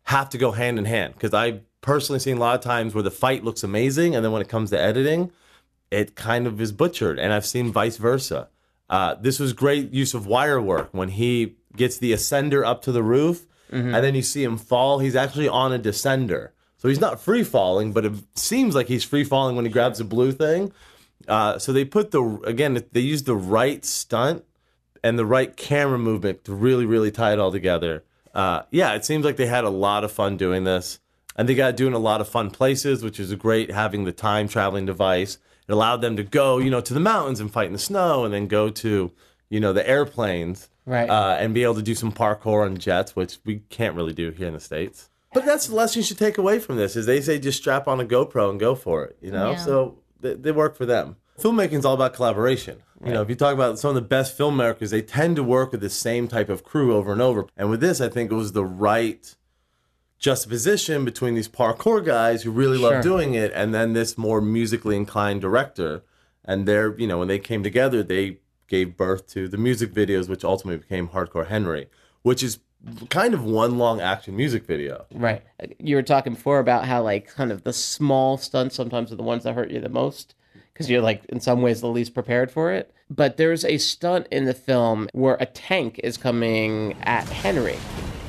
have 0.05 0.29
to 0.31 0.39
go 0.39 0.53
hand 0.53 0.79
in 0.79 0.85
hand 0.85 1.15
because 1.15 1.35
I 1.35 1.63
personally 1.81 2.21
seen 2.21 2.37
a 2.37 2.41
lot 2.41 2.55
of 2.55 2.61
times 2.61 2.95
where 2.95 3.03
the 3.03 3.11
fight 3.11 3.43
looks 3.43 3.65
amazing 3.65 4.15
and 4.15 4.25
then 4.25 4.31
when 4.31 4.41
it 4.41 4.49
comes 4.49 4.71
to 4.71 4.81
editing, 4.81 5.33
it 5.91 6.15
kind 6.15 6.47
of 6.47 6.61
is 6.61 6.71
butchered, 6.71 7.19
and 7.19 7.33
I've 7.33 7.45
seen 7.45 7.73
vice 7.73 7.97
versa. 7.97 8.51
Uh, 8.89 9.17
this 9.17 9.41
was 9.41 9.53
great 9.53 9.93
use 9.93 10.15
of 10.15 10.29
wire 10.29 10.63
work 10.63 10.91
when 10.93 11.09
he 11.09 11.57
gets 11.75 11.99
the 11.99 12.13
ascender 12.13 12.65
up 12.65 12.83
to 12.83 12.93
the 12.93 13.03
roof, 13.03 13.47
and 13.71 13.95
then 13.95 14.15
you 14.15 14.23
see 14.23 14.43
him 14.43 14.59
fall. 14.59 14.99
He's 14.99 15.17
actually 15.17 15.49
on 15.49 15.73
a 15.73 15.79
descender, 15.79 16.51
so 16.77 16.89
he's 16.89 17.01
not 17.01 17.21
free 17.21 17.45
falling, 17.45 17.93
but 17.93 18.05
it 18.05 18.13
seems 18.35 18.75
like 18.75 18.89
he's 18.89 19.05
free 19.05 19.25
falling 19.25 19.57
when 19.57 19.65
he 19.65 19.71
grabs 19.71 19.99
the 19.99 20.05
blue 20.05 20.33
thing. 20.33 20.73
Uh, 21.29 21.59
so 21.59 21.73
they 21.73 21.85
put 21.85 22.11
the 22.11 22.23
again 22.45 22.83
they 22.93 23.01
used 23.01 23.27
the 23.27 23.37
right 23.37 23.85
stunt 23.85 24.45
and 25.05 25.19
the 25.19 25.27
right 25.27 25.57
camera 25.57 25.99
movement 25.99 26.45
to 26.45 26.55
really 26.55 26.87
really 26.87 27.11
tie 27.11 27.33
it 27.33 27.39
all 27.39 27.53
together. 27.53 28.03
Uh, 28.35 28.63
yeah, 28.71 28.95
it 28.95 29.05
seems 29.05 29.25
like 29.25 29.37
they 29.37 29.47
had 29.47 29.65
a 29.65 29.71
lot 29.71 30.05
of 30.05 30.13
fun 30.13 30.37
doing 30.37 30.65
this, 30.65 30.99
and 31.37 31.49
they 31.49 31.55
got 31.55 31.77
doing 31.77 31.95
a 31.95 31.99
lot 31.99 32.21
of 32.21 32.29
fun 32.29 32.51
places, 32.51 33.03
which 33.03 33.21
is 33.21 33.35
great 33.35 33.71
having 33.71 34.05
the 34.05 34.13
time 34.13 34.49
traveling 34.49 34.87
device. 34.87 35.39
It 35.69 35.73
allowed 35.73 36.01
them 36.01 36.17
to 36.17 36.25
go, 36.25 36.59
you 36.59 36.71
know, 36.71 36.81
to 36.81 36.95
the 36.95 37.01
mountains 37.01 37.41
and 37.41 37.53
fight 37.53 37.67
in 37.67 37.75
the 37.75 37.79
snow, 37.79 38.25
and 38.25 38.33
then 38.33 38.47
go 38.47 38.71
to, 38.71 39.13
you 39.51 39.61
know, 39.61 39.73
the 39.73 39.89
airplanes, 39.89 40.70
Right. 40.87 41.09
Uh, 41.09 41.37
and 41.39 41.55
be 41.55 41.63
able 41.63 41.75
to 41.77 41.83
do 41.83 41.95
some 41.95 42.11
parkour 42.13 42.65
on 42.65 42.77
jets, 42.79 43.15
which 43.15 43.39
we 43.45 43.63
can't 43.69 43.95
really 43.95 44.13
do 44.13 44.31
here 44.31 44.49
in 44.49 44.55
the 44.55 44.61
states. 44.61 45.09
But 45.33 45.45
that's 45.45 45.69
the 45.69 45.75
lesson 45.77 46.01
you 46.01 46.05
should 46.05 46.19
take 46.19 46.39
away 46.39 46.59
from 46.59 46.77
this: 46.77 46.97
is 46.97 47.07
they 47.07 47.21
say 47.21 47.39
just 47.39 47.59
strap 47.59 47.87
on 47.87 48.01
a 48.01 48.05
GoPro 48.05 48.51
and 48.51 48.59
go 48.59 48.75
for 48.75 49.05
it. 49.05 49.17
You 49.21 49.31
know, 49.31 49.53
Yeah. 49.53 49.57
so 49.59 49.99
they, 50.21 50.35
they 50.35 50.53
work 50.53 50.77
for 50.77 50.87
them. 50.87 51.17
Filmmaking 51.39 51.79
is 51.79 51.85
all 51.85 51.95
about 51.95 52.13
collaboration. 52.15 52.83
You 53.03 53.13
know, 53.15 53.23
if 53.23 53.31
you 53.31 53.35
talk 53.35 53.55
about 53.55 53.79
some 53.79 53.89
of 53.89 53.95
the 53.95 54.03
best 54.03 54.37
filmmakers, 54.37 54.91
they 54.91 55.01
tend 55.01 55.37
to 55.37 55.43
work 55.43 55.73
with 55.73 55.81
the 55.81 55.89
same 55.89 56.29
type 56.29 56.51
of 56.51 56.65
crew 56.65 56.95
over 56.95 57.13
and 57.13 57.23
over. 57.23 57.47
And 57.57 57.71
with 57.71 57.81
this, 57.81 57.99
I 57.99 58.11
think 58.11 58.31
it 58.31 58.35
was 58.35 58.53
the 58.53 58.65
right 58.65 59.35
juxtaposition 60.19 61.05
between 61.05 61.35
these 61.35 61.49
parkour 61.49 62.05
guys 62.05 62.43
who 62.43 62.51
really 62.51 62.79
Sure. 62.79 62.93
love 62.95 63.03
doing 63.03 63.35
it, 63.35 63.53
and 63.55 63.73
then 63.75 63.93
this 63.95 64.19
more 64.19 64.41
musically 64.41 64.97
inclined 64.97 65.41
director. 65.41 66.03
And 66.45 66.67
they're, 66.67 66.95
you 66.99 67.07
know, 67.07 67.19
when 67.19 67.29
they 67.29 67.39
came 67.39 67.63
together, 67.63 68.03
they 68.03 68.39
gave 68.71 68.97
birth 68.97 69.27
to 69.27 69.49
the 69.49 69.59
music 69.59 69.93
videos, 69.93 70.29
which 70.29 70.45
ultimately 70.45 70.79
became 70.79 71.09
Hardcore 71.09 71.49
Henry, 71.49 71.89
which 72.23 72.43
is 72.43 72.61
kind 73.11 73.35
of 73.35 73.45
one 73.45 73.77
long 73.77 74.01
action 74.01 74.35
music 74.35 74.65
video. 74.65 75.05
Right. 75.13 75.43
You 75.79 75.97
were 75.97 76.03
talking 76.03 76.35
before 76.35 76.61
about 76.61 76.87
how 76.87 77.03
like 77.03 77.29
kind 77.29 77.53
of 77.53 77.65
the 77.65 77.75
small 77.75 78.39
stunts 78.39 78.75
sometimes 78.75 79.13
are 79.13 79.17
the 79.17 79.23
ones 79.23 79.45
that 79.45 79.55
hurt 79.55 79.71
you 79.71 79.81
the 79.81 79.91
most 79.91 80.35
because 80.73 80.89
you're 80.89 81.03
like 81.03 81.25
in 81.27 81.41
some 81.41 81.61
ways 81.61 81.83
the 81.83 81.89
least 81.89 82.15
prepared 82.15 82.51
for 82.51 82.73
it. 82.73 82.95
But 83.11 83.37
there's 83.37 83.65
a 83.65 83.77
stunt 83.77 84.29
in 84.31 84.45
the 84.45 84.55
film 84.55 85.09
where 85.13 85.37
a 85.41 85.47
tank 85.47 86.01
is 86.03 86.17
coming 86.17 86.97
at 87.03 87.29
Henry. 87.29 87.77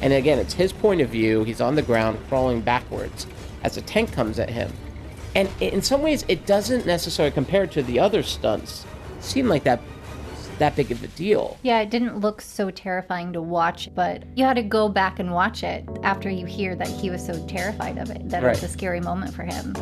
And 0.02 0.12
again, 0.12 0.40
it's 0.40 0.56
his 0.56 0.74
point 0.74 1.00
of 1.02 1.10
view. 1.10 1.44
He's 1.44 1.62
on 1.62 1.76
the 1.76 1.84
ground 1.84 2.20
crawling 2.28 2.62
backwards 2.62 3.28
as 3.64 3.78
a 3.78 3.82
tank 3.82 4.12
comes 4.12 4.40
at 4.40 4.50
him. 4.50 4.74
And 5.36 5.50
in 5.62 5.82
some 5.82 6.02
ways 6.02 6.26
it 6.28 6.46
doesn't 6.46 6.86
necessarily 6.86 7.32
compared 7.32 7.72
to 7.74 7.84
the 7.84 8.00
other 8.00 8.24
stunts 8.24 8.86
seem 9.22 9.48
like 9.48 9.64
that 9.64 9.80
that 10.62 10.76
big 10.76 10.92
of 10.92 11.04
a 11.04 11.08
deal. 11.08 11.58
Yeah, 11.64 11.80
it 11.82 11.90
didn't 11.90 12.20
look 12.20 12.40
so 12.40 12.70
terrifying 12.70 13.34
to 13.34 13.42
watch, 13.42 13.90
but 13.96 14.24
you 14.36 14.46
had 14.46 14.58
to 14.58 14.64
go 14.64 14.88
back 14.90 15.20
and 15.20 15.34
watch 15.34 15.64
it 15.64 15.84
after 16.04 16.30
you 16.30 16.46
hear 16.46 16.76
that 16.76 16.88
he 16.88 17.10
was 17.10 17.26
so 17.26 17.34
terrified 17.48 17.98
of 17.98 18.10
it, 18.12 18.30
that 18.30 18.44
it 18.44 18.48
was 18.48 18.64
a 18.64 18.68
scary 18.68 19.02
moment 19.02 19.34
for 19.34 19.44
him. 19.44 19.74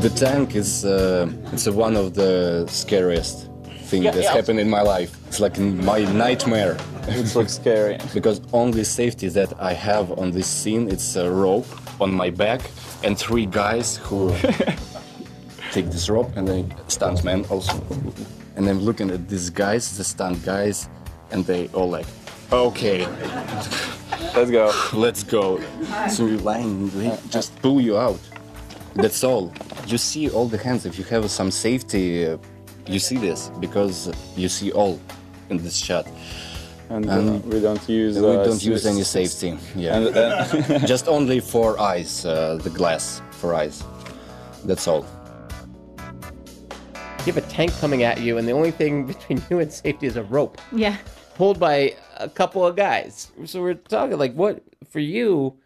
The 0.00 0.12
tank 0.14 0.54
is 0.54 0.84
uh, 0.84 1.28
it's 1.52 1.66
uh, 1.66 1.72
one 1.72 1.96
of 1.96 2.14
the 2.14 2.66
scariest 2.68 3.50
thing 3.88 4.04
Yeah, 4.04 4.12
that's 4.12 4.26
yeah. 4.26 4.34
happened 4.38 4.60
in 4.60 4.70
my 4.70 4.82
life. 4.82 5.10
It's 5.26 5.40
like 5.40 5.58
my 5.58 6.00
nightmare 6.26 6.76
It 7.08 7.34
looks 7.34 7.54
scary. 7.54 7.98
because 8.14 8.40
only 8.52 8.84
safety 8.84 9.28
that 9.30 9.52
I 9.58 9.72
have 9.72 10.06
on 10.16 10.30
this 10.30 10.46
scene 10.46 10.88
it's 10.88 11.16
a 11.16 11.28
rope 11.28 11.70
on 12.00 12.10
my 12.14 12.30
back 12.30 12.60
and 13.02 13.18
three 13.18 13.46
guys 13.46 13.96
who 13.96 14.32
take 15.72 15.86
this 15.90 16.08
rope 16.08 16.30
and 16.36 16.46
then 16.46 16.64
stuntman 16.86 17.50
also. 17.50 17.74
And 18.58 18.68
I'm 18.68 18.80
looking 18.80 19.08
at 19.12 19.28
these 19.28 19.50
guys, 19.50 19.96
the 19.96 20.02
stunt 20.02 20.44
guys, 20.44 20.88
and 21.30 21.46
they 21.46 21.68
all 21.68 21.88
like, 21.88 22.06
okay, 22.50 23.06
Let's 24.34 24.50
go. 24.50 24.72
let's 24.94 25.22
go. 25.22 25.60
So 26.10 26.26
you 26.26 26.38
lying, 26.38 26.90
they 26.90 27.16
just 27.30 27.54
pull 27.62 27.80
you 27.80 27.96
out. 27.96 28.18
That's 28.96 29.22
all. 29.22 29.52
You 29.86 29.96
see 29.96 30.28
all 30.28 30.48
the 30.48 30.58
hands. 30.58 30.86
If 30.86 30.98
you 30.98 31.04
have 31.04 31.30
some 31.30 31.52
safety, 31.52 32.26
uh, 32.26 32.38
you 32.88 32.98
see 32.98 33.16
this 33.16 33.52
because 33.60 34.10
you 34.36 34.48
see 34.48 34.72
all 34.72 34.98
in 35.50 35.58
this 35.58 35.76
shot. 35.76 36.08
And 36.88 37.08
uh, 37.08 37.38
we 37.44 37.60
don't 37.60 37.88
use. 37.88 38.18
We 38.18 38.26
uh, 38.26 38.44
don't 38.44 38.64
use 38.64 38.86
any 38.86 39.04
safety. 39.04 39.56
Yeah, 39.76 39.98
And, 39.98 40.16
uh, 40.16 40.78
just 40.92 41.06
only 41.06 41.38
for 41.38 41.78
eyes, 41.78 42.24
uh, 42.24 42.56
the 42.60 42.70
glass 42.70 43.22
for 43.30 43.54
eyes. 43.54 43.84
That's 44.64 44.88
all. 44.88 45.06
You 47.26 47.34
have 47.34 47.36
a 47.36 47.48
tank 47.48 47.72
coming 47.78 48.02
at 48.04 48.20
you, 48.20 48.38
and 48.38 48.48
the 48.48 48.52
only 48.52 48.70
thing 48.70 49.06
between 49.12 49.42
you 49.50 49.58
and 49.58 49.70
safety 49.72 50.06
is 50.06 50.16
a 50.16 50.22
rope 50.22 50.58
Yeah. 50.72 50.96
pulled 51.34 51.58
by 51.60 51.94
a 52.16 52.28
couple 52.28 52.64
of 52.66 52.74
guys. 52.76 53.30
So 53.44 53.60
we're 53.60 53.74
talking 53.74 54.16
like, 54.18 54.34
what 54.34 54.62
for 54.90 55.00
you? 55.00 55.58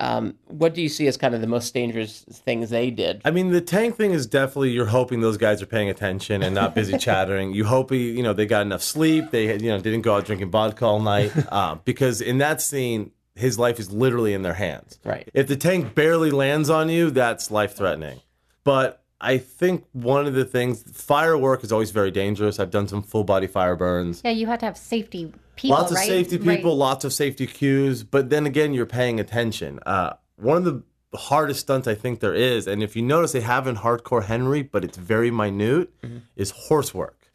Um, 0.00 0.36
what 0.46 0.74
do 0.74 0.80
you 0.82 0.88
see 0.88 1.08
as 1.08 1.16
kind 1.16 1.34
of 1.34 1.40
the 1.40 1.48
most 1.48 1.74
dangerous 1.74 2.20
things 2.20 2.70
they 2.70 2.92
did? 2.92 3.20
I 3.24 3.32
mean, 3.32 3.50
the 3.50 3.60
tank 3.60 3.96
thing 3.96 4.12
is 4.12 4.28
definitely 4.28 4.70
you're 4.70 4.86
hoping 4.86 5.22
those 5.22 5.36
guys 5.36 5.60
are 5.60 5.66
paying 5.66 5.88
attention 5.90 6.40
and 6.44 6.54
not 6.54 6.72
busy 6.72 6.96
chattering. 6.98 7.52
You 7.52 7.64
hope 7.64 7.90
you 7.90 8.22
know 8.22 8.32
they 8.32 8.46
got 8.46 8.62
enough 8.62 8.82
sleep. 8.82 9.32
They 9.32 9.46
you 9.52 9.70
know 9.70 9.80
didn't 9.80 10.02
go 10.02 10.14
out 10.14 10.24
drinking 10.24 10.52
vodka 10.52 10.84
all 10.84 11.00
night 11.00 11.32
um, 11.52 11.80
because 11.84 12.20
in 12.20 12.38
that 12.38 12.60
scene 12.62 13.10
his 13.34 13.58
life 13.58 13.80
is 13.80 13.90
literally 13.90 14.34
in 14.34 14.42
their 14.42 14.54
hands. 14.54 15.00
Right. 15.04 15.28
If 15.34 15.48
the 15.48 15.56
tank 15.56 15.96
barely 15.96 16.30
lands 16.30 16.70
on 16.70 16.88
you, 16.90 17.10
that's 17.10 17.50
life 17.50 17.74
threatening. 17.76 18.20
But 18.62 19.02
I 19.20 19.38
think 19.38 19.84
one 19.92 20.26
of 20.26 20.34
the 20.34 20.44
things 20.44 20.82
firework 20.82 21.64
is 21.64 21.72
always 21.72 21.90
very 21.90 22.10
dangerous. 22.10 22.60
I've 22.60 22.70
done 22.70 22.86
some 22.86 23.02
full 23.02 23.24
body 23.24 23.46
fire 23.46 23.74
burns. 23.74 24.22
Yeah, 24.24 24.30
you 24.30 24.46
had 24.46 24.60
to 24.60 24.66
have 24.66 24.76
safety 24.76 25.32
people, 25.56 25.76
lots 25.76 25.90
of 25.90 25.96
right? 25.96 26.06
safety 26.06 26.38
Right. 26.38 26.56
people, 26.56 26.76
lots 26.76 27.04
of 27.04 27.12
safety 27.12 27.46
cues, 27.46 28.04
but 28.04 28.30
then 28.30 28.46
again, 28.46 28.74
you're 28.74 28.86
paying 28.86 29.18
attention. 29.18 29.80
Uh, 29.84 30.14
one 30.36 30.56
of 30.58 30.64
the 30.64 30.82
hardest 31.18 31.60
stunts 31.60 31.88
I 31.88 31.96
think 31.96 32.20
there 32.20 32.34
is, 32.34 32.68
and 32.68 32.80
if 32.82 32.94
you 32.94 33.02
notice, 33.02 33.32
they 33.32 33.40
have 33.40 33.66
in 33.66 33.76
Hardcore 33.76 34.24
Henry, 34.24 34.62
but 34.62 34.84
it's 34.84 34.96
very 34.96 35.30
minute, 35.32 35.90
is 36.36 36.50
horse 36.50 36.94
work. 36.94 37.32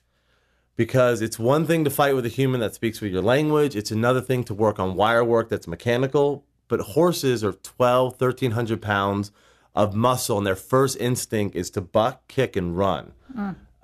Because 0.75 1.21
it's 1.21 1.37
one 1.37 1.67
thing 1.67 1.83
to 1.83 1.89
fight 1.91 2.15
with 2.15 2.25
a 2.25 2.29
human 2.29 2.59
that 2.61 2.73
speaks 2.73 3.01
with 3.01 3.11
your 3.11 3.21
language, 3.21 3.75
it's 3.75 3.91
another 3.91 4.21
thing 4.21 4.43
to 4.45 4.53
work 4.53 4.79
on 4.79 4.95
wire 4.95 5.23
work 5.23 5.49
that's 5.49 5.67
mechanical. 5.67 6.45
But 6.67 6.79
horses 6.79 7.43
are 7.43 7.51
12, 7.53 8.13
1300 8.19 8.81
pounds 8.81 9.31
of 9.75 9.95
muscle, 9.95 10.37
and 10.37 10.45
their 10.45 10.55
first 10.55 10.97
instinct 10.99 11.55
is 11.55 11.69
to 11.71 11.81
buck, 11.81 12.27
kick, 12.27 12.55
and 12.55 12.77
run. 12.77 13.13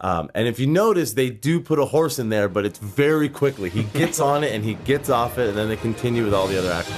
Um, 0.02 0.30
and 0.34 0.48
if 0.48 0.60
you 0.60 0.68
notice, 0.68 1.14
they 1.14 1.30
do 1.30 1.60
put 1.60 1.78
a 1.80 1.86
horse 1.86 2.20
in 2.20 2.30
there, 2.30 2.48
but 2.48 2.66
it's 2.66 2.80
very 2.80 3.28
quickly. 3.28 3.70
He 3.70 3.84
gets 3.94 4.20
on 4.20 4.44
it 4.44 4.54
and 4.54 4.64
he 4.64 4.76
gets 4.76 5.10
off 5.10 5.38
it, 5.38 5.50
and 5.50 5.58
then 5.58 5.68
they 5.68 5.76
continue 5.78 6.24
with 6.24 6.34
all 6.34 6.48
the 6.48 6.58
other 6.58 6.72
action. 6.72 6.96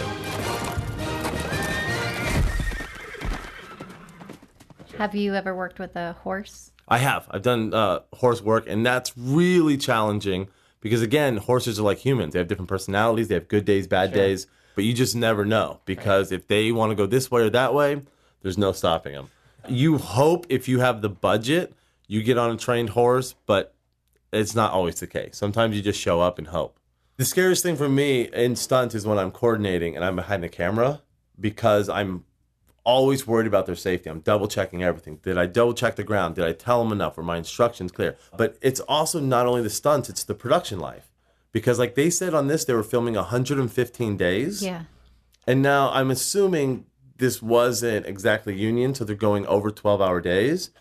Have 4.97 5.15
you 5.15 5.34
ever 5.34 5.56
worked 5.56 5.80
with 5.80 5.95
a 5.95 6.13
horse? 6.13 6.71
I 6.88 6.99
have. 6.99 7.25
I've 7.32 7.41
done 7.41 7.73
uh, 7.73 8.01
horse 8.13 8.41
work, 8.41 8.65
and 8.67 8.86
that's 8.86 9.17
really 9.17 9.77
challenging 9.77 10.49
because, 10.80 11.01
again, 11.01 11.38
horses 11.38 11.80
are 11.80 11.84
like 11.84 11.97
humans. 11.97 12.34
They 12.34 12.39
have 12.39 12.47
different 12.47 12.69
personalities, 12.69 13.30
they 13.30 13.34
have 13.36 13.47
good 13.47 13.65
days, 13.65 13.88
bad 13.88 14.13
days, 14.13 14.45
but 14.75 14.84
you 14.84 14.93
just 14.93 15.15
never 15.15 15.43
know 15.43 15.80
because 15.86 16.32
if 16.32 16.47
they 16.47 16.71
want 16.71 16.91
to 16.91 16.95
go 16.95 17.08
this 17.08 17.32
way 17.32 17.41
or 17.41 17.49
that 17.49 17.73
way, 17.73 18.01
there's 18.41 18.58
no 18.58 18.71
stopping 18.71 19.13
them. 19.13 19.30
You 19.67 19.97
hope 19.97 20.45
if 20.49 20.67
you 20.67 20.80
have 20.80 21.01
the 21.01 21.10
budget, 21.10 21.73
you 22.08 22.23
get 22.23 22.38
on 22.38 22.51
a 22.51 22.58
trained 22.58 22.89
horse, 22.89 23.36
but 23.45 23.75
it's 24.34 24.56
not 24.56 24.71
always 24.71 24.99
the 24.99 25.08
case. 25.08 25.38
Sometimes 25.38 25.75
you 25.75 25.82
just 25.82 25.99
show 25.99 26.21
up 26.21 26.38
and 26.38 26.47
hope. 26.47 26.77
The 27.17 27.25
scariest 27.25 27.62
thing 27.63 27.75
for 27.75 27.89
me 27.89 28.30
in 28.34 28.56
stunt 28.56 28.95
is 28.95 29.06
when 29.06 29.19
I'm 29.19 29.32
coordinating 29.32 29.95
and 29.95 30.04
I'm 30.04 30.15
behind 30.15 30.43
the 30.43 30.49
camera 30.49 31.01
because 31.39 31.88
I'm 31.89 32.25
always 32.84 33.27
worried 33.27 33.47
about 33.47 33.65
their 33.65 33.75
safety. 33.75 34.10
I'm 34.10 34.21
double 34.21 34.47
checking 34.47 34.84
everything. 34.84 35.17
Did 35.17 35.38
I 35.38 35.45
double 35.45 35.73
check 35.73 35.95
the 35.95 36.04
ground? 36.04 36.36
Did 36.36 36.45
I 36.45 36.54
tell 36.54 36.84
them 36.84 36.91
enough? 36.91 37.17
Were 37.17 37.23
my 37.23 37.38
instructions 37.38 37.91
clear? 37.91 38.17
But 38.36 38.58
it's 38.62 38.80
also 38.82 39.19
not 39.19 39.45
only 39.45 39.62
the 39.62 39.69
stunts, 39.69 40.10
it's 40.10 40.23
the 40.23 40.34
production 40.34 40.80
life. 40.80 41.12
Because 41.51 41.77
like 41.77 41.95
they 41.95 42.10
said 42.10 42.34
on 42.34 42.47
this, 42.47 42.65
they 42.65 42.73
were 42.73 42.84
filming 42.84 43.15
115 43.15 44.17
days. 44.17 44.63
Yeah. 44.63 44.84
And 45.45 45.62
now 45.62 45.91
I'm 45.91 46.10
assuming 46.10 46.86
this 47.21 47.39
wasn't 47.39 48.07
exactly 48.07 48.57
union, 48.57 48.95
so 48.95 49.05
they're 49.05 49.15
going 49.15 49.45
over 49.45 49.69
12 49.69 50.01
hour 50.01 50.19
days. 50.19 50.71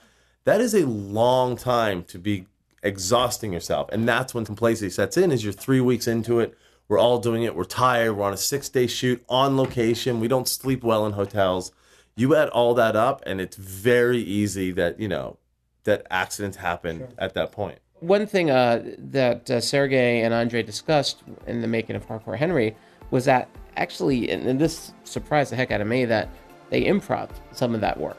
That 0.44 0.62
is 0.62 0.74
a 0.74 0.86
long 0.86 1.54
time 1.54 2.02
to 2.04 2.18
be 2.18 2.46
exhausting 2.82 3.52
yourself. 3.52 3.90
And 3.92 4.08
that's 4.08 4.32
when 4.32 4.46
complacency 4.46 4.88
sets 4.88 5.18
in 5.18 5.32
is 5.32 5.44
you're 5.44 5.52
three 5.52 5.82
weeks 5.82 6.06
into 6.06 6.40
it. 6.40 6.56
We're 6.88 6.98
all 6.98 7.18
doing 7.18 7.42
it. 7.42 7.54
We're 7.54 7.64
tired. 7.64 8.14
We're 8.14 8.24
on 8.24 8.32
a 8.32 8.38
six 8.38 8.70
day 8.70 8.86
shoot 8.86 9.22
on 9.28 9.58
location. 9.58 10.18
We 10.18 10.28
don't 10.28 10.48
sleep 10.48 10.82
well 10.82 11.04
in 11.04 11.12
hotels. 11.12 11.72
You 12.16 12.34
add 12.34 12.48
all 12.48 12.72
that 12.72 12.96
up 12.96 13.22
and 13.26 13.38
it's 13.38 13.56
very 13.56 14.22
easy 14.22 14.72
that, 14.72 14.98
you 14.98 15.08
know, 15.08 15.36
that 15.84 16.06
accidents 16.10 16.56
happen 16.56 17.08
at 17.18 17.34
that 17.34 17.52
point. 17.52 17.80
One 18.00 18.26
thing 18.26 18.50
uh, 18.50 18.82
that 18.96 19.50
uh, 19.50 19.60
Sergey 19.60 20.22
and 20.22 20.32
Andre 20.32 20.62
discussed 20.62 21.22
in 21.46 21.60
the 21.60 21.68
making 21.68 21.96
of 21.96 22.08
Hardcore 22.08 22.38
Henry 22.38 22.74
was 23.10 23.26
that 23.26 23.50
actually, 23.76 24.30
and, 24.30 24.46
and 24.46 24.60
this 24.60 24.92
surprised 25.04 25.52
the 25.52 25.56
heck 25.56 25.70
out 25.70 25.80
of 25.80 25.86
me, 25.86 26.04
that 26.04 26.28
they 26.70 26.84
improv 26.84 27.30
some 27.52 27.74
of 27.74 27.80
that 27.80 27.98
work. 27.98 28.16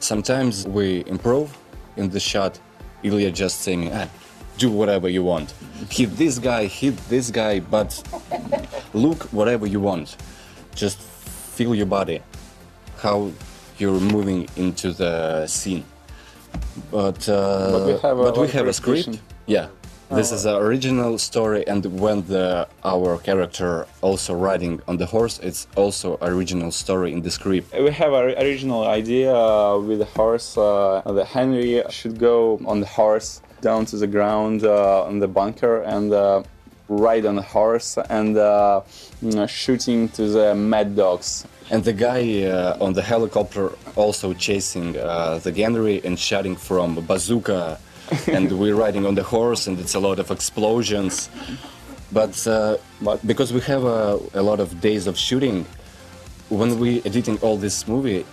Sometimes 0.00 0.66
we 0.66 1.04
improve 1.06 1.56
in 1.96 2.08
the 2.08 2.20
shot. 2.20 2.58
Ilya 3.02 3.30
just 3.30 3.60
saying, 3.60 3.92
ah, 3.92 4.08
do 4.58 4.70
whatever 4.70 5.08
you 5.08 5.22
want. 5.22 5.54
Hit 5.90 6.16
this 6.16 6.38
guy, 6.38 6.66
hit 6.66 6.96
this 7.08 7.30
guy, 7.30 7.60
but 7.60 8.02
look 8.94 9.24
whatever 9.32 9.66
you 9.66 9.80
want. 9.80 10.16
Just 10.74 10.98
feel 10.98 11.74
your 11.74 11.86
body, 11.86 12.20
how 12.98 13.30
you're 13.78 14.00
moving 14.00 14.48
into 14.56 14.92
the 14.92 15.46
scene. 15.46 15.84
But, 16.90 17.28
uh, 17.28 17.70
But 17.72 17.86
we 17.86 17.92
have 18.00 18.18
a 18.18 18.40
we 18.40 18.48
have 18.48 18.66
a 18.66 18.72
script. 18.72 19.20
Yeah. 19.46 19.68
This 20.10 20.32
is 20.32 20.46
an 20.46 20.54
original 20.54 21.18
story, 21.18 21.66
and 21.66 21.84
when 22.00 22.22
the 22.22 22.66
our 22.82 23.18
character 23.18 23.86
also 24.00 24.32
riding 24.34 24.80
on 24.88 24.96
the 24.96 25.04
horse, 25.04 25.38
it's 25.42 25.66
also 25.76 26.16
original 26.22 26.70
story 26.72 27.12
in 27.12 27.20
the 27.20 27.30
script. 27.30 27.74
We 27.74 27.90
have 27.90 28.14
an 28.14 28.34
original 28.38 28.84
idea 28.86 29.34
uh, 29.34 29.78
with 29.78 29.98
the 29.98 30.06
horse. 30.06 30.56
Uh, 30.56 31.02
the 31.04 31.26
Henry 31.26 31.82
should 31.90 32.18
go 32.18 32.58
on 32.64 32.80
the 32.80 32.86
horse 32.86 33.42
down 33.60 33.84
to 33.86 33.98
the 33.98 34.06
ground 34.06 34.64
uh, 34.64 35.04
on 35.04 35.18
the 35.18 35.28
bunker 35.28 35.82
and 35.82 36.10
uh, 36.10 36.42
ride 36.88 37.26
on 37.26 37.36
the 37.36 37.42
horse 37.42 37.98
and 38.08 38.38
uh, 38.38 38.80
mm, 39.22 39.46
shooting 39.46 40.08
to 40.10 40.28
the 40.28 40.54
mad 40.54 40.96
dogs. 40.96 41.46
And 41.70 41.84
the 41.84 41.92
guy 41.92 42.44
uh, 42.44 42.78
on 42.80 42.94
the 42.94 43.02
helicopter 43.02 43.72
also 43.94 44.32
chasing 44.32 44.96
uh, 44.96 45.38
the 45.38 45.52
Henry 45.52 46.00
and 46.02 46.18
shooting 46.18 46.56
from 46.56 46.94
bazooka. 47.06 47.78
and 48.26 48.50
we're 48.58 48.74
riding 48.74 49.06
on 49.06 49.14
the 49.14 49.22
horse, 49.22 49.66
and 49.66 49.78
it's 49.78 49.94
a 49.94 50.00
lot 50.00 50.18
of 50.18 50.30
explosions. 50.30 51.28
But, 52.12 52.46
uh, 52.46 52.76
but 53.02 53.26
because 53.26 53.52
we 53.52 53.60
have 53.62 53.84
a, 53.84 54.18
a 54.34 54.42
lot 54.42 54.60
of 54.60 54.80
days 54.80 55.06
of 55.06 55.18
shooting, 55.18 55.66
when 56.48 56.78
we 56.78 57.02
editing 57.04 57.38
all 57.40 57.56
this 57.56 57.86
movie, 57.86 58.24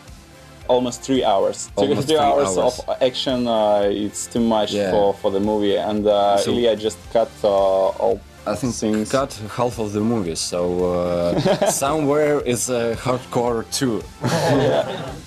almost 0.67 1.01
three 1.03 1.23
hours. 1.23 1.69
Almost 1.75 2.07
three, 2.07 2.15
three 2.15 2.25
hours, 2.25 2.57
hours. 2.57 2.79
of 2.87 3.01
action. 3.01 3.47
Uh, 3.47 3.83
it's 3.91 4.27
too 4.27 4.39
much 4.39 4.71
Yeah. 4.73 4.91
for, 4.91 5.13
for 5.13 5.29
the 5.31 5.39
movie, 5.39 5.75
and 5.77 6.07
uh, 6.07 6.37
So- 6.37 6.51
Ilya 6.51 6.75
just 6.77 6.97
cut 7.11 7.29
uh, 7.43 7.47
all 7.49 8.19
I 8.47 8.55
think 8.55 8.75
things. 8.75 9.11
cut 9.11 9.33
half 9.57 9.79
of 9.79 9.91
the 9.93 10.01
movie, 10.01 10.35
so 10.35 10.93
uh, 10.93 11.69
somewhere 11.71 12.39
is 12.41 12.69
uh, 12.69 12.95
hardcore 12.99 13.65
too. 13.71 14.03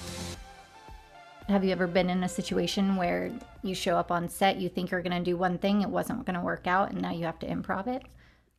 Have 1.49 1.65
you 1.65 1.71
ever 1.71 1.87
been 1.87 2.11
in 2.11 2.23
a 2.23 2.29
situation 2.29 2.97
where 2.97 3.33
you 3.63 3.75
show 3.75 3.97
up 3.97 4.11
on 4.11 4.29
set, 4.29 4.59
you 4.59 4.69
think 4.69 4.91
you're 4.91 5.01
going 5.01 5.17
to 5.17 5.25
do 5.25 5.37
one 5.37 5.57
thing, 5.57 5.81
it 5.81 5.89
wasn't 5.89 6.27
going 6.27 6.39
to 6.39 6.45
work 6.45 6.67
out, 6.67 6.91
and 6.91 7.01
now 7.01 7.11
you 7.11 7.25
have 7.25 7.39
to 7.39 7.47
improv 7.47 7.87
it? 7.87 8.03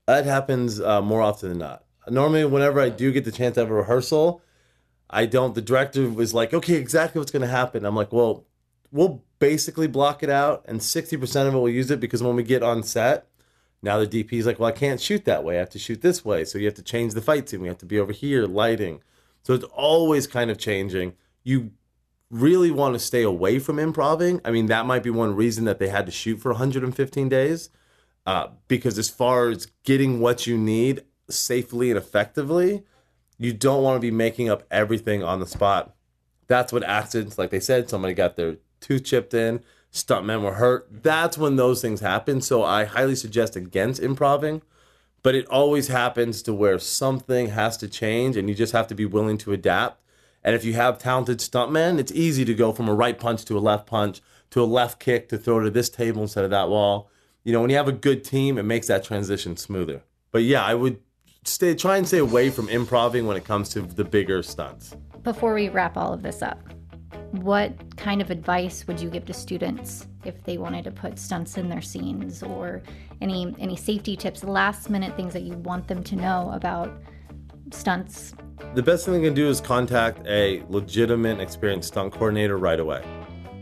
That 0.08 0.26
happens 0.26 0.82
uh, 0.82 1.02
more 1.02 1.22
often 1.22 1.50
than 1.50 1.60
not. 1.60 1.84
Normally, 2.08 2.46
whenever 2.46 2.82
I 2.82 2.90
do 2.90 3.12
get 3.12 3.26
the 3.26 3.32
chance 3.32 3.54
to 3.56 3.60
have 3.60 3.70
a 3.70 3.76
rehearsal, 3.76 4.42
I 5.08 5.28
don't. 5.28 5.54
The 5.54 5.62
director 5.62 6.10
was 6.10 6.34
like, 6.34 6.52
"Okay, 6.52 6.76
exactly 6.76 7.20
what's 7.20 7.32
going 7.32 7.44
to 7.44 7.48
happen." 7.48 7.86
I'm 7.86 7.96
like, 7.96 8.12
"Well, 8.12 8.46
we'll 8.92 9.24
basically 9.38 9.88
block 9.88 10.24
it 10.24 10.30
out, 10.30 10.64
and 10.68 10.80
60% 10.80 11.48
of 11.48 11.54
it 11.54 11.58
we'll 11.58 11.70
use 11.70 11.92
it 11.92 12.00
because 12.00 12.24
when 12.24 12.36
we 12.36 12.44
get 12.44 12.64
on 12.64 12.82
set, 12.82 13.28
now 13.82 14.00
the 14.00 14.08
DP 14.08 14.34
is 14.34 14.46
like, 14.46 14.60
well, 14.60 14.70
I 14.70 14.74
can't 14.74 15.00
shoot 15.00 15.26
that 15.26 15.44
way. 15.44 15.56
I 15.56 15.60
have 15.60 15.70
to 15.72 15.80
shoot 15.80 16.02
this 16.02 16.26
way. 16.26 16.44
So 16.44 16.58
you 16.58 16.66
have 16.66 16.74
to 16.76 16.84
change 16.84 17.14
the 17.14 17.22
fight 17.22 17.48
scene. 17.48 17.62
We 17.62 17.68
have 17.68 17.78
to 17.78 17.86
be 17.86 18.00
over 18.00 18.12
here, 18.12 18.46
lighting. 18.46 19.02
So 19.44 19.54
it's 19.54 19.64
always 19.66 20.28
kind 20.28 20.52
of 20.52 20.58
changing. 20.58 21.14
You 21.44 21.72
really 22.30 22.72
want 22.72 22.94
to 22.94 23.00
stay 23.00 23.24
away 23.24 23.60
from 23.60 23.80
improving. 23.80 24.40
I 24.46 24.52
mean, 24.52 24.68
that 24.68 24.86
might 24.86 25.04
be 25.04 25.10
one 25.10 25.36
reason 25.36 25.66
that 25.66 25.80
they 25.80 25.90
had 25.90 26.06
to 26.06 26.12
shoot 26.12 26.38
for 26.38 26.52
115 26.52 27.30
days. 27.30 27.70
Uh, 28.26 28.50
because 28.68 29.00
as 29.00 29.10
far 29.10 29.50
as 29.50 29.68
getting 29.84 30.20
what 30.20 30.46
you 30.46 30.58
need 30.58 31.04
safely 31.30 31.90
and 31.90 31.98
effectively, 31.98 32.84
you 33.40 33.54
don't 33.54 33.82
want 33.82 33.96
to 33.96 34.00
be 34.00 34.12
making 34.12 34.50
up 34.50 34.64
everything 34.70 35.24
on 35.24 35.40
the 35.40 35.48
spot. 35.48 35.96
That's 36.48 36.74
what 36.74 36.84
accidents, 36.84 37.38
like 37.38 37.50
they 37.50 37.60
said, 37.60 37.90
somebody 37.90 38.14
got 38.14 38.36
their 38.36 38.58
tooth 38.82 39.06
chipped 39.06 39.34
in, 39.34 39.64
stuntmen 39.92 40.42
were 40.42 40.56
hurt. 40.56 40.88
That's 41.04 41.38
when 41.38 41.56
those 41.56 41.82
things 41.82 42.02
happen. 42.02 42.42
So 42.42 42.64
I 42.64 42.84
highly 42.86 43.16
suggest 43.16 43.56
against 43.56 44.02
improving, 44.02 44.62
but 45.24 45.36
it 45.36 45.48
always 45.48 45.88
happens 45.88 46.42
to 46.44 46.54
where 46.54 46.78
something 46.80 47.50
has 47.50 47.78
to 47.78 47.88
change 47.88 48.36
and 48.38 48.50
you 48.50 48.56
just 48.56 48.74
have 48.74 48.88
to 48.88 48.96
be 48.96 49.06
willing 49.06 49.38
to 49.40 49.54
adapt. 49.54 50.02
And 50.44 50.56
if 50.56 50.64
you 50.64 50.74
have 50.74 50.98
talented 50.98 51.40
stuntmen, 51.40 52.00
it's 52.00 52.12
easy 52.12 52.46
to 52.46 52.54
go 52.54 52.72
from 52.72 52.88
a 52.88 52.94
right 52.94 53.18
punch 53.20 53.46
to 53.46 53.58
a 53.58 53.60
left 53.60 53.88
punch 53.88 54.22
to 54.52 54.64
a 54.64 54.66
left 54.66 55.00
kick 55.00 55.30
to 55.30 55.38
throw 55.38 55.60
to 55.60 55.70
this 55.70 55.90
table 55.90 56.22
instead 56.22 56.44
of 56.44 56.50
that 56.52 56.70
wall. 56.70 57.10
You 57.44 57.54
know, 57.54 57.62
when 57.62 57.70
you 57.70 57.78
have 57.78 57.88
a 57.88 57.94
good 57.94 58.24
team, 58.24 58.58
it 58.58 58.64
makes 58.64 58.88
that 58.88 59.04
transition 59.04 59.58
smoother. 59.58 60.04
But 60.32 60.44
yeah, 60.44 60.64
I 60.64 60.76
would 60.76 61.00
stay 61.44 61.76
try 61.76 61.98
and 61.98 62.08
stay 62.08 62.18
away 62.20 62.50
from 62.50 62.70
improving 62.70 63.26
when 63.26 63.38
it 63.38 63.46
comes 63.46 63.70
to 63.70 63.82
the 63.82 64.04
bigger 64.04 64.44
stunts. 64.44 64.96
Before 65.24 65.54
we 65.54 65.70
wrap 65.70 65.98
all 65.98 66.14
of 66.14 66.22
this 66.22 66.42
up, 66.42 66.60
what 67.32 67.96
kind 67.98 68.22
of 68.22 68.32
advice 68.32 68.88
would 68.88 69.00
you 69.00 69.10
give 69.10 69.26
to 69.26 69.34
students 69.34 70.08
if 70.26 70.44
they 70.44 70.58
wanted 70.58 70.84
to 70.86 70.92
put 70.92 71.20
stunts 71.20 71.58
in 71.58 71.70
their 71.70 71.82
scenes 71.82 72.44
or 72.44 72.82
any 73.22 73.54
any 73.60 73.76
safety 73.76 74.16
tips, 74.16 74.44
last 74.44 74.90
minute 74.90 75.16
things 75.16 75.34
that 75.34 75.44
you 75.44 75.54
want 75.58 75.88
them 75.88 76.04
to 76.04 76.16
know 76.16 76.50
about 76.54 76.92
stunts? 77.74 78.34
The 78.76 78.84
best 78.84 79.06
thing 79.06 79.16
they 79.16 79.28
can 79.28 79.34
do 79.34 79.48
is 79.48 79.62
contact 79.62 80.26
a 80.28 80.64
legitimate 80.70 81.40
experienced 81.40 81.90
stunt 81.90 82.14
coordinator 82.14 82.58
right 82.58 82.80
away. 82.80 83.04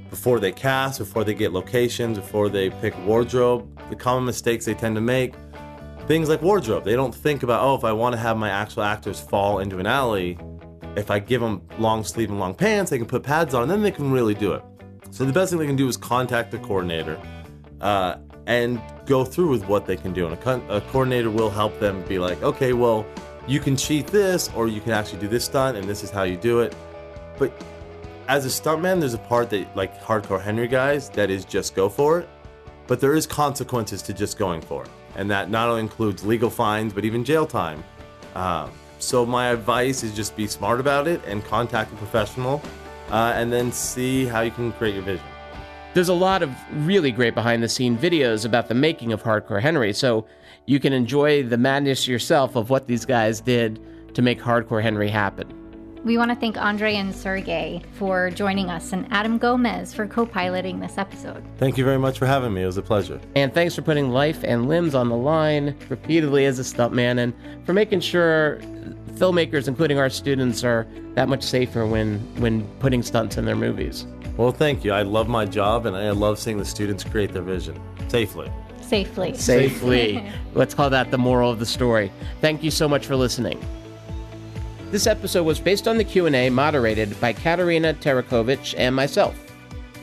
Before 0.10 0.40
they 0.40 0.52
cast, 0.52 1.00
before 1.00 1.24
they 1.24 1.34
get 1.34 1.54
locations, 1.54 2.18
before 2.18 2.50
they 2.50 2.70
pick 2.70 2.98
wardrobe, 3.06 3.68
the 3.90 3.96
common 3.96 4.26
mistakes 4.26 4.66
they 4.66 4.74
tend 4.74 4.96
to 4.96 5.02
make, 5.02 5.34
things 6.08 6.30
like 6.30 6.42
wardrobe. 6.42 6.84
They 6.84 6.96
don't 6.96 7.14
think 7.14 7.44
about, 7.44 7.62
oh, 7.62 7.76
if 7.76 7.84
I 7.84 7.92
want 7.92 8.14
to 8.14 8.18
have 8.18 8.38
my 8.38 8.50
actual 8.50 8.84
actors 8.84 9.20
fall 9.20 9.60
into 9.60 9.80
an 9.80 9.86
alley, 9.86 10.38
if 10.96 11.12
I 11.12 11.20
give 11.20 11.42
them 11.42 11.62
long 11.78 12.04
sleeve 12.04 12.30
and 12.30 12.40
long 12.40 12.56
pants, 12.56 12.90
they 12.90 12.98
can 12.98 13.06
put 13.06 13.24
pads 13.24 13.54
on, 13.54 13.64
and 13.64 13.72
then 13.72 13.82
they 13.82 13.92
can 13.92 14.12
really 14.12 14.34
do 14.34 14.54
it. 14.54 14.64
So 15.12 15.26
the 15.26 15.34
best 15.34 15.52
thing 15.52 15.60
they 15.60 15.68
can 15.68 15.76
do 15.76 15.88
is 15.88 15.96
contact 15.96 16.52
the 16.52 16.60
coordinator 16.60 17.20
uh, 17.82 18.16
and 18.46 18.82
go 19.06 19.24
through 19.24 19.50
with 19.50 19.68
what 19.68 19.86
they 19.86 19.96
can 19.96 20.14
do. 20.14 20.26
And 20.26 20.34
a, 20.34 20.38
co- 20.38 20.64
a 20.70 20.82
coordinator 20.82 21.30
will 21.30 21.50
help 21.50 21.80
them 21.80 22.02
be 22.04 22.18
like, 22.18 22.42
okay, 22.44 22.74
well, 22.74 23.06
you 23.48 23.60
can 23.60 23.78
cheat 23.78 24.08
this, 24.08 24.50
or 24.56 24.68
you 24.68 24.82
can 24.82 24.92
actually 24.92 25.20
do 25.20 25.28
this 25.28 25.46
stunt, 25.46 25.78
and 25.78 25.88
this 25.88 26.04
is 26.04 26.10
how 26.10 26.24
you 26.24 26.36
do 26.36 26.60
it. 26.60 26.76
But 27.38 27.52
as 28.28 28.46
a 28.46 28.50
stuntman, 28.50 29.00
there's 29.00 29.14
a 29.14 29.20
part 29.20 29.50
that, 29.52 29.74
like 29.76 30.02
hardcore 30.02 30.42
Henry 30.42 30.68
guys, 30.68 31.10
that 31.12 31.30
is 31.30 31.46
just 31.46 31.74
go 31.74 31.88
for 31.88 32.20
it. 32.20 32.30
But 32.88 33.00
there 33.00 33.16
is 33.16 33.26
consequences 33.26 34.02
to 34.04 34.14
just 34.14 34.38
going 34.38 34.62
for 34.62 34.84
it, 34.84 34.90
and 35.16 35.32
that 35.32 35.50
not 35.50 35.70
only 35.70 35.82
includes 35.82 36.26
legal 36.26 36.50
fines, 36.50 36.94
but 36.94 37.06
even 37.06 37.24
jail 37.24 37.46
time. 37.46 37.84
Um, 38.36 38.72
so 39.00 39.26
my 39.26 39.48
advice 39.48 40.04
is 40.04 40.16
just 40.16 40.36
be 40.36 40.48
smart 40.48 40.80
about 40.80 41.08
it 41.08 41.22
and 41.26 41.44
contact 41.46 41.92
a 41.94 41.96
professional, 41.96 42.62
uh, 43.12 43.34
and 43.36 43.52
then 43.52 43.72
see 43.72 44.26
how 44.26 44.42
you 44.42 44.52
can 44.52 44.74
create 44.74 44.96
your 44.96 45.04
vision. 45.04 45.26
There's 45.94 46.10
a 46.10 46.14
lot 46.14 46.44
of 46.44 46.52
really 46.86 47.12
great 47.12 47.34
behind 47.34 47.64
the 47.64 47.70
scene 47.70 47.98
videos 47.98 48.46
about 48.46 48.68
the 48.68 48.76
making 48.76 49.14
of 49.14 49.24
Hardcore 49.24 49.62
Henry, 49.62 49.94
so 49.94 50.26
you 50.68 50.82
can 50.82 50.94
enjoy 50.94 51.44
the 51.44 51.58
madness 51.58 52.08
yourself 52.08 52.56
of 52.56 52.70
what 52.70 52.88
these 52.88 53.06
guys 53.06 53.40
did 53.40 53.80
to 54.14 54.22
make 54.22 54.40
Hardcore 54.40 54.84
Henry 54.84 55.10
happen. 55.10 55.54
We 56.04 56.18
want 56.18 56.30
to 56.30 56.36
thank 56.36 56.58
Andre 56.58 56.96
and 56.96 57.16
Sergey 57.16 57.82
for 57.94 58.30
joining 58.32 58.70
us 58.70 58.94
and 58.94 59.08
Adam 59.12 59.38
Gomez 59.38 59.94
for 59.94 60.06
co 60.06 60.26
piloting 60.26 60.80
this 60.80 60.98
episode. 60.98 61.44
Thank 61.58 61.78
you 61.78 61.84
very 61.84 61.98
much 61.98 62.20
for 62.20 62.26
having 62.26 62.54
me. 62.54 62.64
It 62.64 62.66
was 62.66 62.78
a 62.78 62.82
pleasure. 62.82 63.20
And 63.36 63.54
thanks 63.54 63.76
for 63.76 63.82
putting 63.82 64.12
life 64.12 64.44
and 64.44 64.68
limbs 64.68 64.94
on 64.94 65.10
the 65.10 65.16
line 65.16 65.76
repeatedly 65.90 66.46
as 66.46 66.60
a 66.60 66.64
stuntman 66.64 67.18
and 67.18 67.34
for 67.66 67.74
making 67.74 68.02
sure 68.02 68.60
filmmakers, 69.14 69.68
including 69.68 70.00
our 70.00 70.10
students, 70.10 70.64
are 70.64 70.86
that 71.16 71.30
much 71.30 71.44
safer 71.44 71.86
when, 71.86 72.20
when 72.40 72.68
putting 72.80 73.02
stunts 73.04 73.38
in 73.38 73.46
their 73.46 73.56
movies. 73.56 74.06
Well, 74.36 74.52
thank 74.52 74.84
you. 74.84 74.92
I 74.92 75.02
love 75.02 75.28
my 75.28 75.46
job, 75.46 75.88
and 75.88 75.96
I 75.96 76.12
love 76.12 76.38
seeing 76.38 76.58
the 76.58 76.66
students 76.66 77.04
create 77.04 77.34
their 77.34 77.42
vision 77.42 77.82
safely. 78.08 78.52
Safely. 78.88 79.34
Safely. 79.36 80.26
Let's 80.54 80.74
call 80.74 80.90
that 80.90 81.12
the 81.12 81.18
moral 81.18 81.52
of 81.52 81.60
the 81.60 81.66
story. 81.66 82.12
Thank 82.40 82.64
you 82.64 82.72
so 82.72 82.88
much 82.88 83.06
for 83.06 83.16
listening. 83.18 83.62
This 84.92 85.08
episode 85.08 85.44
was 85.44 85.60
based 85.60 85.90
on 85.90 85.98
the 85.98 86.06
Q&A 86.06 86.50
moderated 86.50 87.20
by 87.20 87.34
Katerina 87.34 87.94
Tarakovich 87.96 88.74
and 88.78 88.96
myself. 88.96 89.36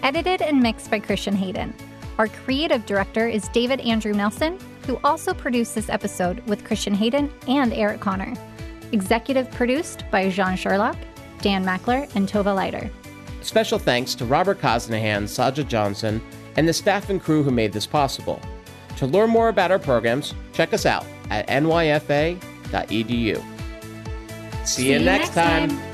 Edited 0.02 0.42
and 0.42 0.60
mixed 0.60 0.90
by 0.90 0.98
Christian 0.98 1.34
Hayden. 1.34 1.74
Our 2.18 2.28
creative 2.28 2.84
director 2.84 3.26
is 3.26 3.48
David 3.48 3.80
Andrew 3.80 4.12
Nelson, 4.12 4.58
who 4.86 5.00
also 5.02 5.32
produced 5.32 5.74
this 5.74 5.88
episode 5.88 6.40
with 6.46 6.62
Christian 6.64 6.92
Hayden 6.92 7.32
and 7.48 7.72
Eric 7.72 8.00
Connor. 8.00 8.34
Executive 8.92 9.50
produced 9.52 10.04
by 10.10 10.28
Jean 10.28 10.56
Sherlock, 10.56 10.98
Dan 11.40 11.64
Mackler, 11.64 12.14
and 12.14 12.28
Tova 12.28 12.54
Leiter. 12.54 12.90
Special 13.40 13.78
thanks 13.78 14.14
to 14.16 14.26
Robert 14.26 14.60
Cosnahan, 14.60 15.24
Saja 15.24 15.66
Johnson, 15.66 16.20
and 16.56 16.68
the 16.68 16.72
staff 16.74 17.08
and 17.08 17.22
crew 17.22 17.42
who 17.42 17.50
made 17.50 17.72
this 17.72 17.86
possible. 17.86 18.40
To 18.98 19.06
learn 19.06 19.30
more 19.30 19.48
about 19.48 19.70
our 19.70 19.78
programs, 19.78 20.34
check 20.52 20.72
us 20.72 20.86
out 20.86 21.04
at 21.30 21.46
nyfa.edu. 21.48 23.42
See, 24.66 24.92
you 24.92 24.98
next 24.98 25.34
time. 25.34 25.93